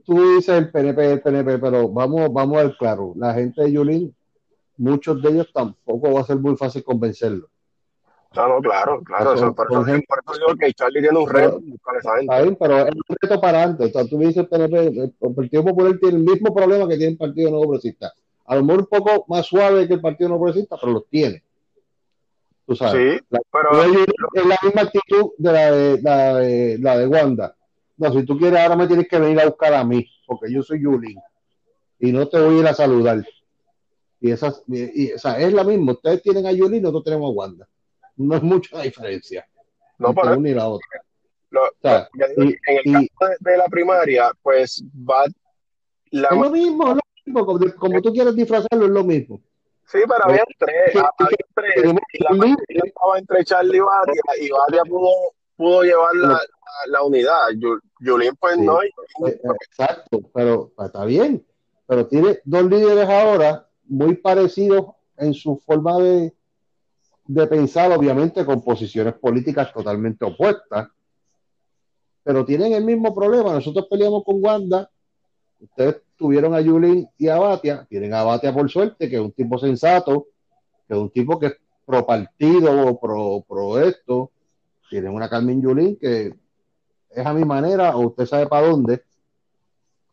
[0.05, 3.13] tú dices el PNP, el PNP, pero vamos, vamos al claro.
[3.15, 4.15] La gente de Yulín,
[4.77, 7.49] muchos de ellos tampoco va a ser muy fácil convencerlos.
[8.33, 11.01] Sea, no, claro, claro, Eso, eso, por, por eso, ejemplo, por eso digo que Charlie
[11.01, 13.87] tiene un reto bien, pero es un reto para antes.
[13.87, 16.97] O sea, tú me dices el PNP, el Partido Popular tiene el mismo problema que
[16.97, 18.13] tiene el Partido Nuevo Progresista.
[18.45, 21.43] A lo mejor un poco más suave que el Partido Nuevo Progresista, pero los tiene.
[22.65, 23.19] Tú sabes.
[23.19, 23.83] Sí, La pero
[24.33, 27.55] es la misma actitud de la de, la de, la de Wanda.
[27.95, 30.61] No, si tú quieres, ahora me tienes que venir a buscar a mí, porque yo
[30.61, 31.17] soy Yulín.
[31.99, 33.25] Y no te voy a ir a saludar.
[34.19, 35.93] Y esa, y, y, o sea, es la misma.
[35.93, 37.67] Ustedes tienen a Yulín, nosotros tenemos a Wanda.
[38.17, 39.47] No es mucha diferencia.
[39.99, 41.01] no para una y la otra.
[41.49, 44.83] lo- O sea, ya digo, y- en el y- caso de, de la primaria, pues
[44.93, 45.25] va
[46.11, 47.45] la Es lo mismo, es lo mismo.
[47.45, 49.41] Como, como tú quieres disfrazarlo, es lo mismo.
[49.85, 54.49] Sí, pero había tres, había tres, y la mayoría estaba entre Charlie y Batia, y
[54.51, 55.09] Batia pudo,
[55.55, 56.39] pudo llevar la, la,
[56.87, 57.39] la unidad.
[58.01, 58.61] Yulín, pues Sí.
[58.61, 58.91] no, y- Eh,
[59.29, 59.39] eh,
[59.69, 61.45] Exacto, pero pues, está bien.
[61.87, 64.87] Pero tiene dos líderes ahora muy parecidos
[65.17, 66.33] en su forma de,
[67.27, 70.87] de pensar, obviamente con posiciones políticas totalmente opuestas,
[72.23, 73.53] pero tienen el mismo problema.
[73.53, 74.89] Nosotros peleamos con Wanda,
[75.59, 79.31] ustedes tuvieron a Yulín y a Batia, tienen a Batia por suerte, que es un
[79.31, 80.27] tipo sensato,
[80.87, 81.53] que es un tipo que es
[81.85, 84.31] pro partido, pro, pro esto,
[84.89, 86.33] tienen una Carmen Yulín que
[87.09, 89.03] es a mi manera, o usted sabe para dónde,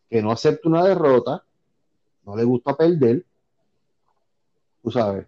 [0.09, 1.45] que no acepta una derrota,
[2.25, 3.25] no le gusta perder,
[4.83, 5.27] tú sabes,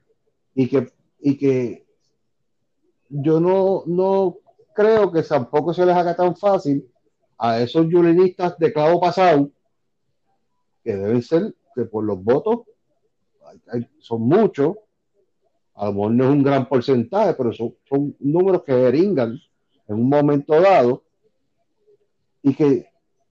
[0.54, 0.92] y que,
[1.26, 1.84] y que
[3.08, 4.36] yo no, no
[4.72, 6.88] creo que tampoco se les haga tan fácil
[7.36, 9.50] a esos yulinistas de clavo pasado,
[10.84, 12.60] que deben ser, que por los votos
[13.98, 14.76] son muchos,
[15.74, 19.36] a lo mejor no es un gran porcentaje, pero son, son números que deringan
[19.88, 21.02] en un momento dado,
[22.40, 22.88] y que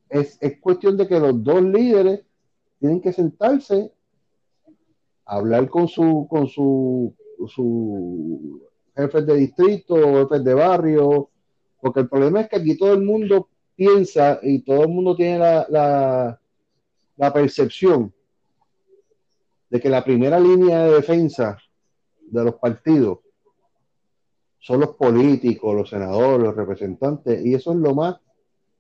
[0.10, 2.26] es, es cuestión de que los dos líderes
[2.78, 3.94] tienen que sentarse,
[5.24, 7.16] hablar con su, con su,
[7.48, 8.62] su
[8.96, 11.30] jefes de distrito, jefes de barrio,
[11.82, 15.40] porque el problema es que aquí todo el mundo piensa y todo el mundo tiene
[15.40, 16.42] la, la,
[17.18, 18.14] la percepción
[19.70, 21.58] de que la primera línea de defensa
[22.22, 23.20] de los partidos
[24.60, 28.20] son los políticos, los senadores, los representantes, y eso es lo más,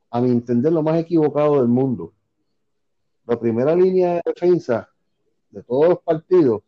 [0.09, 2.13] a mi entender, lo más equivocado del mundo.
[3.27, 4.89] La primera línea de defensa
[5.51, 6.63] de todos los partidos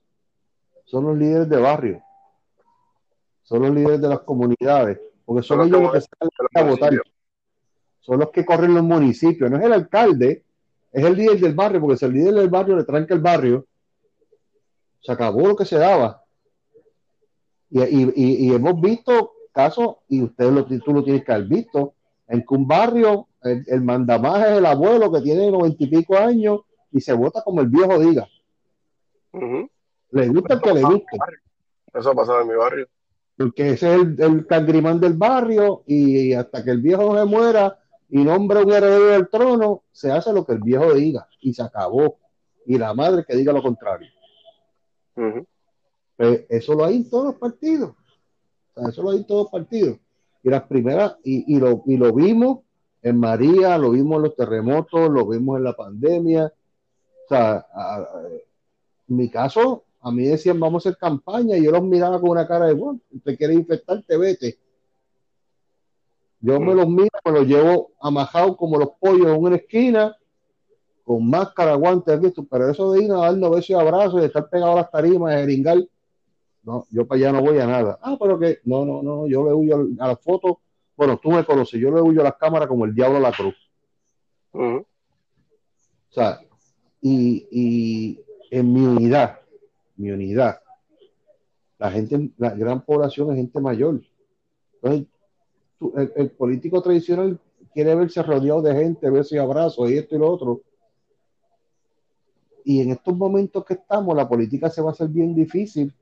[0.88, 2.02] son los líderes de barrio,
[3.44, 7.02] son los líderes de las comunidades, porque son, ellos los que salen a votar,
[8.00, 10.46] son los que corren los municipios, no es el alcalde,
[10.94, 13.66] es el líder del barrio, porque si el líder del barrio le tranca el barrio,
[15.02, 16.24] se acabó lo que se daba.
[17.70, 21.96] Y, hemos visto casos, y usted lo, tú lo tienes que haber visto,
[22.30, 26.18] en que un barrio, el, el mandamás es el abuelo que tiene noventa y pico
[26.18, 26.62] años
[26.94, 28.26] y se vota como el viejo diga.
[30.12, 31.18] Le gusta el que le guste.
[31.94, 32.88] Eso ha pasado en mi barrio.
[33.38, 37.26] Porque ese es el, el cangrimán del barrio y hasta que el viejo no se
[37.26, 37.78] muera
[38.10, 41.62] y nombre un heredero del trono, se hace lo que el viejo diga y se
[41.62, 42.20] acabó.
[42.66, 44.10] Y la madre que diga lo contrario.
[46.16, 47.96] Pues, eso lo hay en todos los partidos.
[48.76, 49.98] eso lo hay en todos los partidos.
[50.44, 52.60] Y las primeras, y, lo, y lo vimos
[53.02, 56.46] en María, lo vimos en los terremotos, lo vimos en la pandemia.
[56.46, 57.66] O sea,
[59.10, 62.30] en mi caso, a mí decían, vamos a hacer campaña, y yo los miraba con
[62.30, 64.58] una cara de, bueno, te quieres infectarte, vete.
[66.40, 70.16] Yo me los miro, me los llevo amajados como los pollos en una esquina,
[71.04, 74.74] con máscara, guantes, pero eso de ir a darnos besos y abrazos y estar pegado
[74.74, 75.78] a las tarimas, de jeringar,
[76.64, 77.98] no, yo para allá no voy a nada.
[78.02, 80.58] Ah, pero que, no, no, no, yo le huyo a las fotos,
[80.96, 83.32] bueno, tú me conoces, yo le huyo a las cámaras como el diablo a la
[83.32, 83.56] cruz.
[84.52, 84.86] O
[86.10, 86.40] sea,
[87.02, 89.40] y, y en mi unidad,
[89.98, 90.60] mi unidad,
[91.80, 94.02] la gente, la gran población es gente mayor.
[94.82, 95.08] Entonces,
[96.16, 97.40] el, político tradicional
[97.74, 100.62] quiere verse rodeado de gente, verse abrazos y esto y lo otro.
[102.64, 105.94] Y en estos momentos que estamos, la política se va a hacer bien difícil,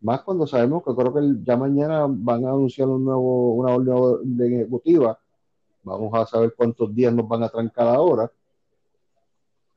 [0.00, 4.54] más cuando sabemos que creo que ya mañana van a anunciar un nuevo, una orden
[4.54, 5.18] ejecutiva.
[5.84, 8.30] Vamos a saber cuántos días nos van a trancar ahora.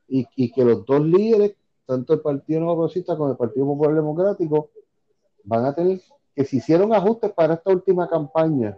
[0.08, 1.54] Y, y que los dos líderes,
[1.86, 4.70] tanto el Partido Nuevo como el Partido Popular Democrático,
[5.44, 6.00] van a tener
[6.34, 8.76] que si hicieron ajustes para esta última campaña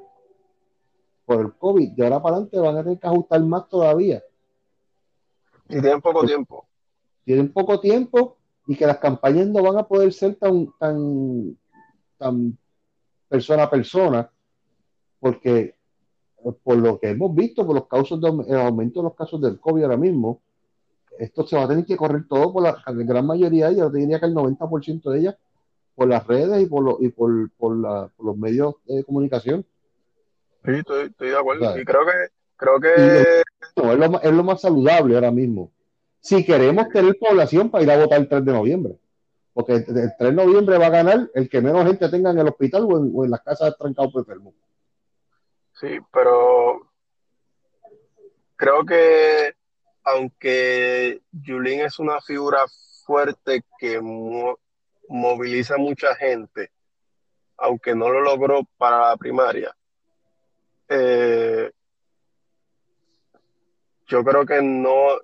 [1.24, 4.22] por el COVID, de ahora para adelante van a tener que ajustar más todavía.
[5.68, 6.66] Y tienen poco tiempo.
[7.24, 8.36] Tienen poco tiempo
[8.66, 11.58] y que las campañas no van a poder ser tan, tan,
[12.16, 12.56] tan
[13.28, 14.30] persona a persona,
[15.18, 15.74] porque
[16.62, 19.58] por lo que hemos visto, por los casos de el aumento de los casos del
[19.58, 20.40] COVID ahora mismo,
[21.18, 24.26] esto se va a tener que correr todo por la, gran mayoría, yo diría que
[24.26, 25.36] el 90% de ellas,
[25.94, 29.66] por las redes y por, y por, por los medios de comunicación.
[30.64, 31.78] Sí, estoy, de acuerdo.
[31.78, 32.12] Y creo que,
[32.56, 32.92] creo que...
[32.94, 35.72] es, lo, más saludable ahora mismo.
[36.20, 38.98] Si queremos tener población para ir a votar el 3 de noviembre.
[39.52, 42.48] Porque el, 3 de noviembre va a ganar el que menos gente tenga en el
[42.48, 44.54] hospital o en, las casas trancados por enfermos.
[45.80, 46.88] Sí, pero
[48.56, 49.54] creo que
[50.08, 52.60] aunque Julín es una figura
[53.04, 54.00] fuerte que
[55.08, 56.70] moviliza mucha gente,
[57.56, 59.74] aunque no lo logró para la primaria,
[60.88, 61.70] eh,
[64.06, 65.18] yo creo que no,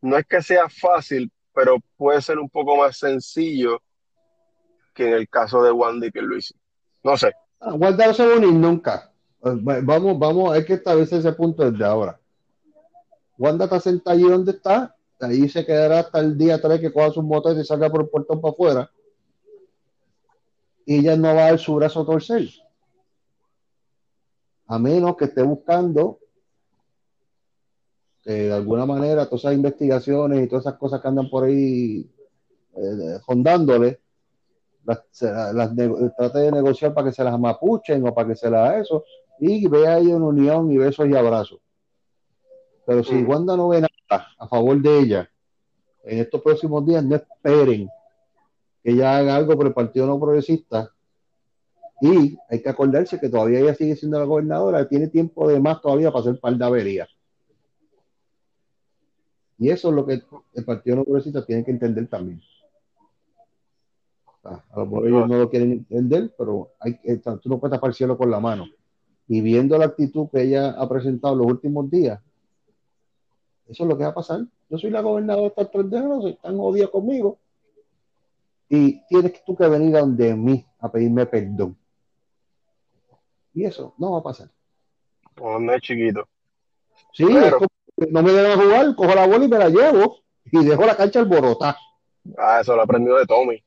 [0.00, 3.82] no es que sea fácil, pero puede ser un poco más sencillo
[4.94, 6.54] que en el caso de Wanda y Luis.
[7.02, 7.32] No sé.
[7.60, 9.12] Ah, Wanda no se va a unir nunca.
[9.44, 12.18] Eh, vamos, vamos, hay que establecer ese punto desde ahora.
[13.40, 17.10] Wanda está sentada allí donde está, ahí se quedará hasta el día 3 que coja
[17.10, 18.90] sus motos y salga por el portón para afuera.
[20.84, 22.48] Y ella no va a dar su brazo a torcer
[24.70, 26.20] a menos que esté buscando
[28.24, 32.08] eh, de alguna manera todas esas investigaciones y todas esas cosas que andan por ahí
[32.76, 34.00] eh, fondándole,
[34.84, 35.74] las,
[36.16, 39.04] trate de negociar para que se las mapuchen o para que se las eso,
[39.40, 41.58] y vea ahí una unión y besos y abrazos.
[42.86, 43.22] Pero si.
[43.22, 45.30] Wanda no ve nada a favor de ella
[46.04, 47.88] en estos próximos días, no esperen
[48.82, 50.90] que ella haga algo por el Partido No Progresista
[52.00, 55.82] y hay que acordarse que todavía ella sigue siendo la gobernadora, tiene tiempo de más
[55.82, 57.08] todavía para hacer par de averías.
[59.58, 60.22] Y eso es lo que
[60.54, 62.40] el Partido No Progresista tiene que entender también.
[64.42, 66.98] a lo mejor ellos no lo quieren entender, pero hay,
[67.42, 68.64] tú no puedes tapar el cielo con la mano.
[69.28, 72.20] Y viendo la actitud que ella ha presentado los últimos días,
[73.70, 74.40] eso es lo que va a pasar.
[74.68, 77.38] Yo soy la gobernadora de esta no están odiados conmigo.
[78.68, 81.76] Y tienes tú que venir a donde mí a pedirme perdón.
[83.54, 84.48] Y eso no va a pasar.
[85.36, 86.28] no es chiquito.
[87.12, 90.96] Sí, no me dejan jugar, cojo la bola y me la llevo y dejo la
[90.96, 91.78] cancha alborotada.
[92.36, 93.62] Ah, eso lo aprendió de Tommy.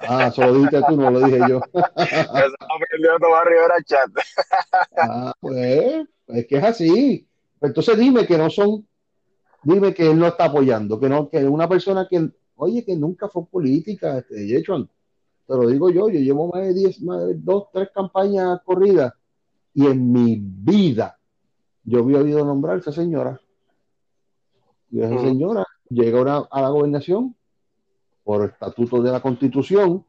[0.00, 1.60] Ah, eso lo dijiste tú, no lo dije yo.
[1.74, 4.10] eso lo aprendió Tomás Rivera Chat.
[4.96, 7.28] ah, pues, es que es así.
[7.60, 8.86] Entonces dime que no son,
[9.62, 13.28] dime que él no está apoyando, que no, que una persona que, oye, que nunca
[13.28, 14.88] fue política, este, de hecho,
[15.46, 19.12] te lo digo yo, yo llevo más de 10, más de 2, 3 campañas corridas
[19.74, 21.18] y en mi vida
[21.84, 23.40] yo había oído nombrar a esa señora.
[24.90, 27.36] Y esa señora llega a la gobernación
[28.24, 30.04] por estatuto de la constitución,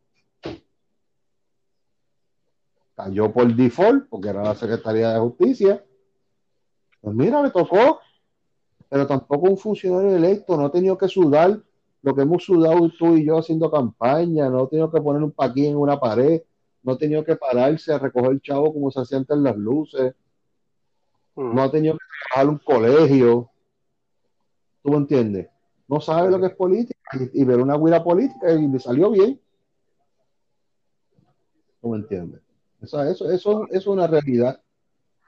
[2.96, 5.86] cayó por default, porque era la Secretaría de Justicia.
[7.00, 8.00] Pues mira, le tocó,
[8.92, 11.58] pero tampoco un funcionario electo, no ha tenido que sudar
[12.02, 15.32] lo que hemos sudado tú y yo haciendo campaña, no ha tenido que poner un
[15.32, 16.42] paquín en una pared,
[16.84, 19.56] no ha tenido que pararse a recoger el chavo como se hacía antes en las
[19.56, 20.14] luces,
[21.38, 23.50] no ha tenido que trabajar un colegio.
[24.84, 25.48] ¿Tú me entiendes?
[25.88, 27.00] No sabe lo que es política
[27.32, 29.40] y, ver una huida política y le salió bien.
[31.82, 32.42] ¿Tú me entiendes?
[32.82, 34.62] Eso, eso, eso, es una realidad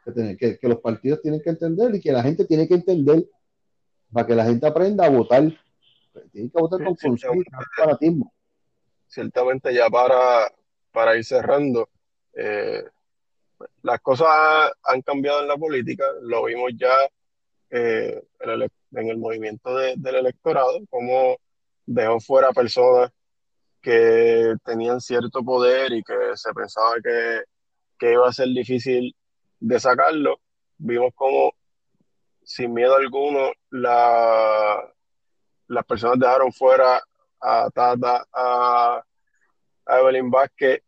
[0.04, 3.26] que, que, que los partidos tienen que entender y que la gente tiene que entender
[4.14, 5.44] para que la gente aprenda a votar.
[6.32, 7.50] Tiene que votar con ciertamente,
[9.08, 10.52] Ciertamente ya para,
[10.92, 11.90] para ir cerrando,
[12.34, 12.84] eh,
[13.82, 14.28] las cosas
[14.84, 16.94] han cambiado en la política, lo vimos ya
[17.70, 21.38] eh, en, el, en, el, movimiento del electorado, como
[21.86, 23.12] dejó fuera personas
[23.82, 27.42] que tenían cierto poder y que se pensaba que,
[27.98, 29.16] que iba a ser difícil
[29.60, 30.40] de sacarlo.
[30.78, 31.54] Vimos como
[32.46, 34.84] sin miedo alguno la,
[35.68, 37.02] las personas dejaron fuera
[37.40, 39.04] a Tata, a,
[39.86, 40.82] Evelyn Vázquez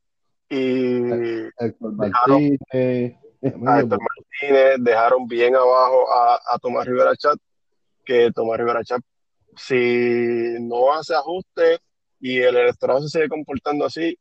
[0.49, 7.37] y dejaron, a Martínez, dejaron bien abajo a, Tomás Rivera Chat,
[8.05, 9.01] que Tomás Rivera Chat,
[9.57, 11.79] si no hace ajuste
[12.19, 14.17] y el electorado se sigue comportando así,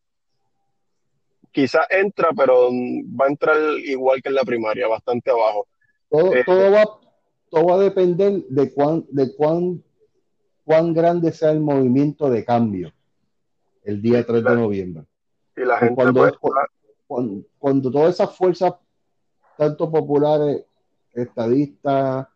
[1.53, 5.69] quizás entra, pero va a entrar igual que en la primaria, bastante abajo.
[6.11, 6.85] Todo, eh, va,
[7.55, 9.81] todo va a depender de cuán, de cuán
[10.65, 12.93] cuán grande sea el movimiento de cambio
[13.85, 15.05] el día 3 de noviembre.
[15.57, 18.73] Y la gente cuando, cuando, todas esas fuerzas,
[19.57, 20.65] tanto populares,
[21.13, 22.27] estadistas,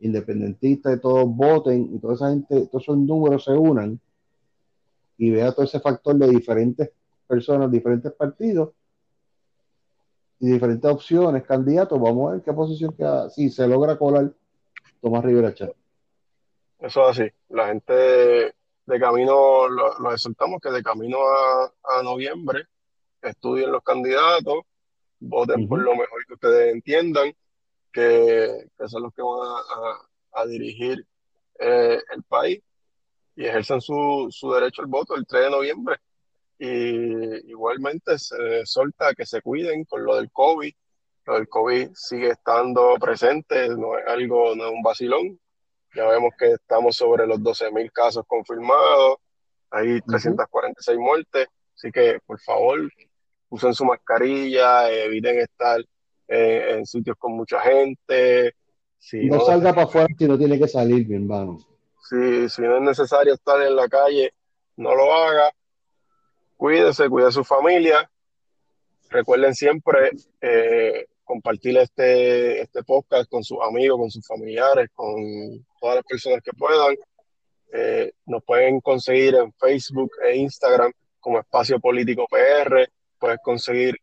[0.00, 4.00] independentistas, todos voten y toda esa gente, todos esos números se unan
[5.18, 6.90] y vea todo ese factor de diferentes
[7.26, 8.70] personas, diferentes partidos
[10.38, 14.32] y diferentes opciones, candidatos, vamos a ver qué posición queda, si se logra colar
[15.02, 15.74] Tomás Rivera Chávez.
[16.78, 17.30] Eso es así.
[17.48, 22.66] La gente de, camino, lo, exhortamos que de camino a, noviembre
[23.20, 24.60] estudien los candidatos,
[25.18, 27.32] voten por lo mejor que ustedes entiendan,
[27.92, 29.40] que, son los que van
[30.34, 31.04] a, dirigir
[31.58, 32.62] eh, el país
[33.34, 35.96] y ejerzan su, su derecho al voto el 3 de noviembre.
[36.58, 40.72] Y igualmente se solta que se cuiden con lo del COVID.
[41.24, 45.38] Lo del COVID sigue estando presente, no es algo, no es un vacilón,
[45.94, 49.18] ya vemos que estamos sobre los 12.000 casos confirmados,
[49.70, 51.46] hay 346 muertes,
[51.76, 52.80] así que por favor
[53.50, 55.80] usen su mascarilla, eviten estar
[56.28, 58.54] eh, en sitios con mucha gente.
[58.98, 61.58] Si no, salga para afuera si no tiene que salir, mi hermano.
[62.08, 64.32] Si, si no es necesario estar en la calle,
[64.76, 65.50] no lo haga.
[66.56, 68.10] Cuídese, cuide a su familia.
[69.10, 70.10] Recuerden siempre
[70.40, 76.42] eh, compartir este, este podcast con sus amigos, con sus familiares, con todas las personas
[76.44, 76.94] que puedan.
[77.72, 82.86] Eh, nos pueden conseguir en Facebook e Instagram como Espacio Político PR.
[83.18, 83.96] Puedes conseguir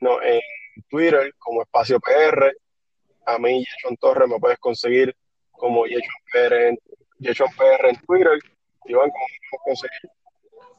[0.00, 0.40] no, en
[0.88, 2.56] Twitter como Espacio PR.
[3.26, 5.14] A mí, Yechon Torres, me puedes conseguir
[5.50, 6.78] como Yechon PR en,
[7.18, 8.38] PR en Twitter.
[8.86, 10.21] Iván, ¿cómo puedes conseguir?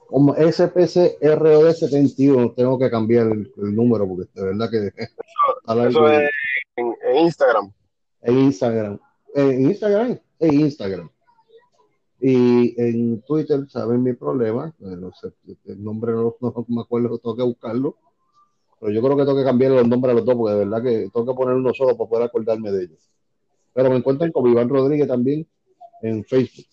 [0.07, 4.87] Como SPCROD71, tengo que cambiar el, número porque de verdad que...
[5.87, 6.29] Eso, es
[6.75, 7.71] en, Instagram.
[8.21, 8.99] En Instagram.
[9.35, 10.19] En Instagram.
[10.39, 11.09] En Instagram.
[12.19, 15.33] Y en Twitter, saben mi problema, no sé,
[15.65, 16.35] el nombre no,
[16.69, 17.97] me acuerdo, tengo que buscarlo.
[18.79, 20.83] Pero yo creo que tengo que cambiar los nombres a los dos, porque de verdad
[20.83, 23.09] que tengo que poner uno solo para poder acordarme de ellos.
[23.73, 25.47] Pero me encuentran con Iván Rodríguez también
[26.01, 26.65] en Facebook.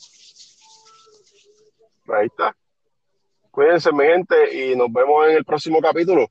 [2.08, 2.56] Ahí está.
[3.51, 4.34] Cuídense, mi gente,
[4.72, 6.28] y nos vemos en el próximo capítulo.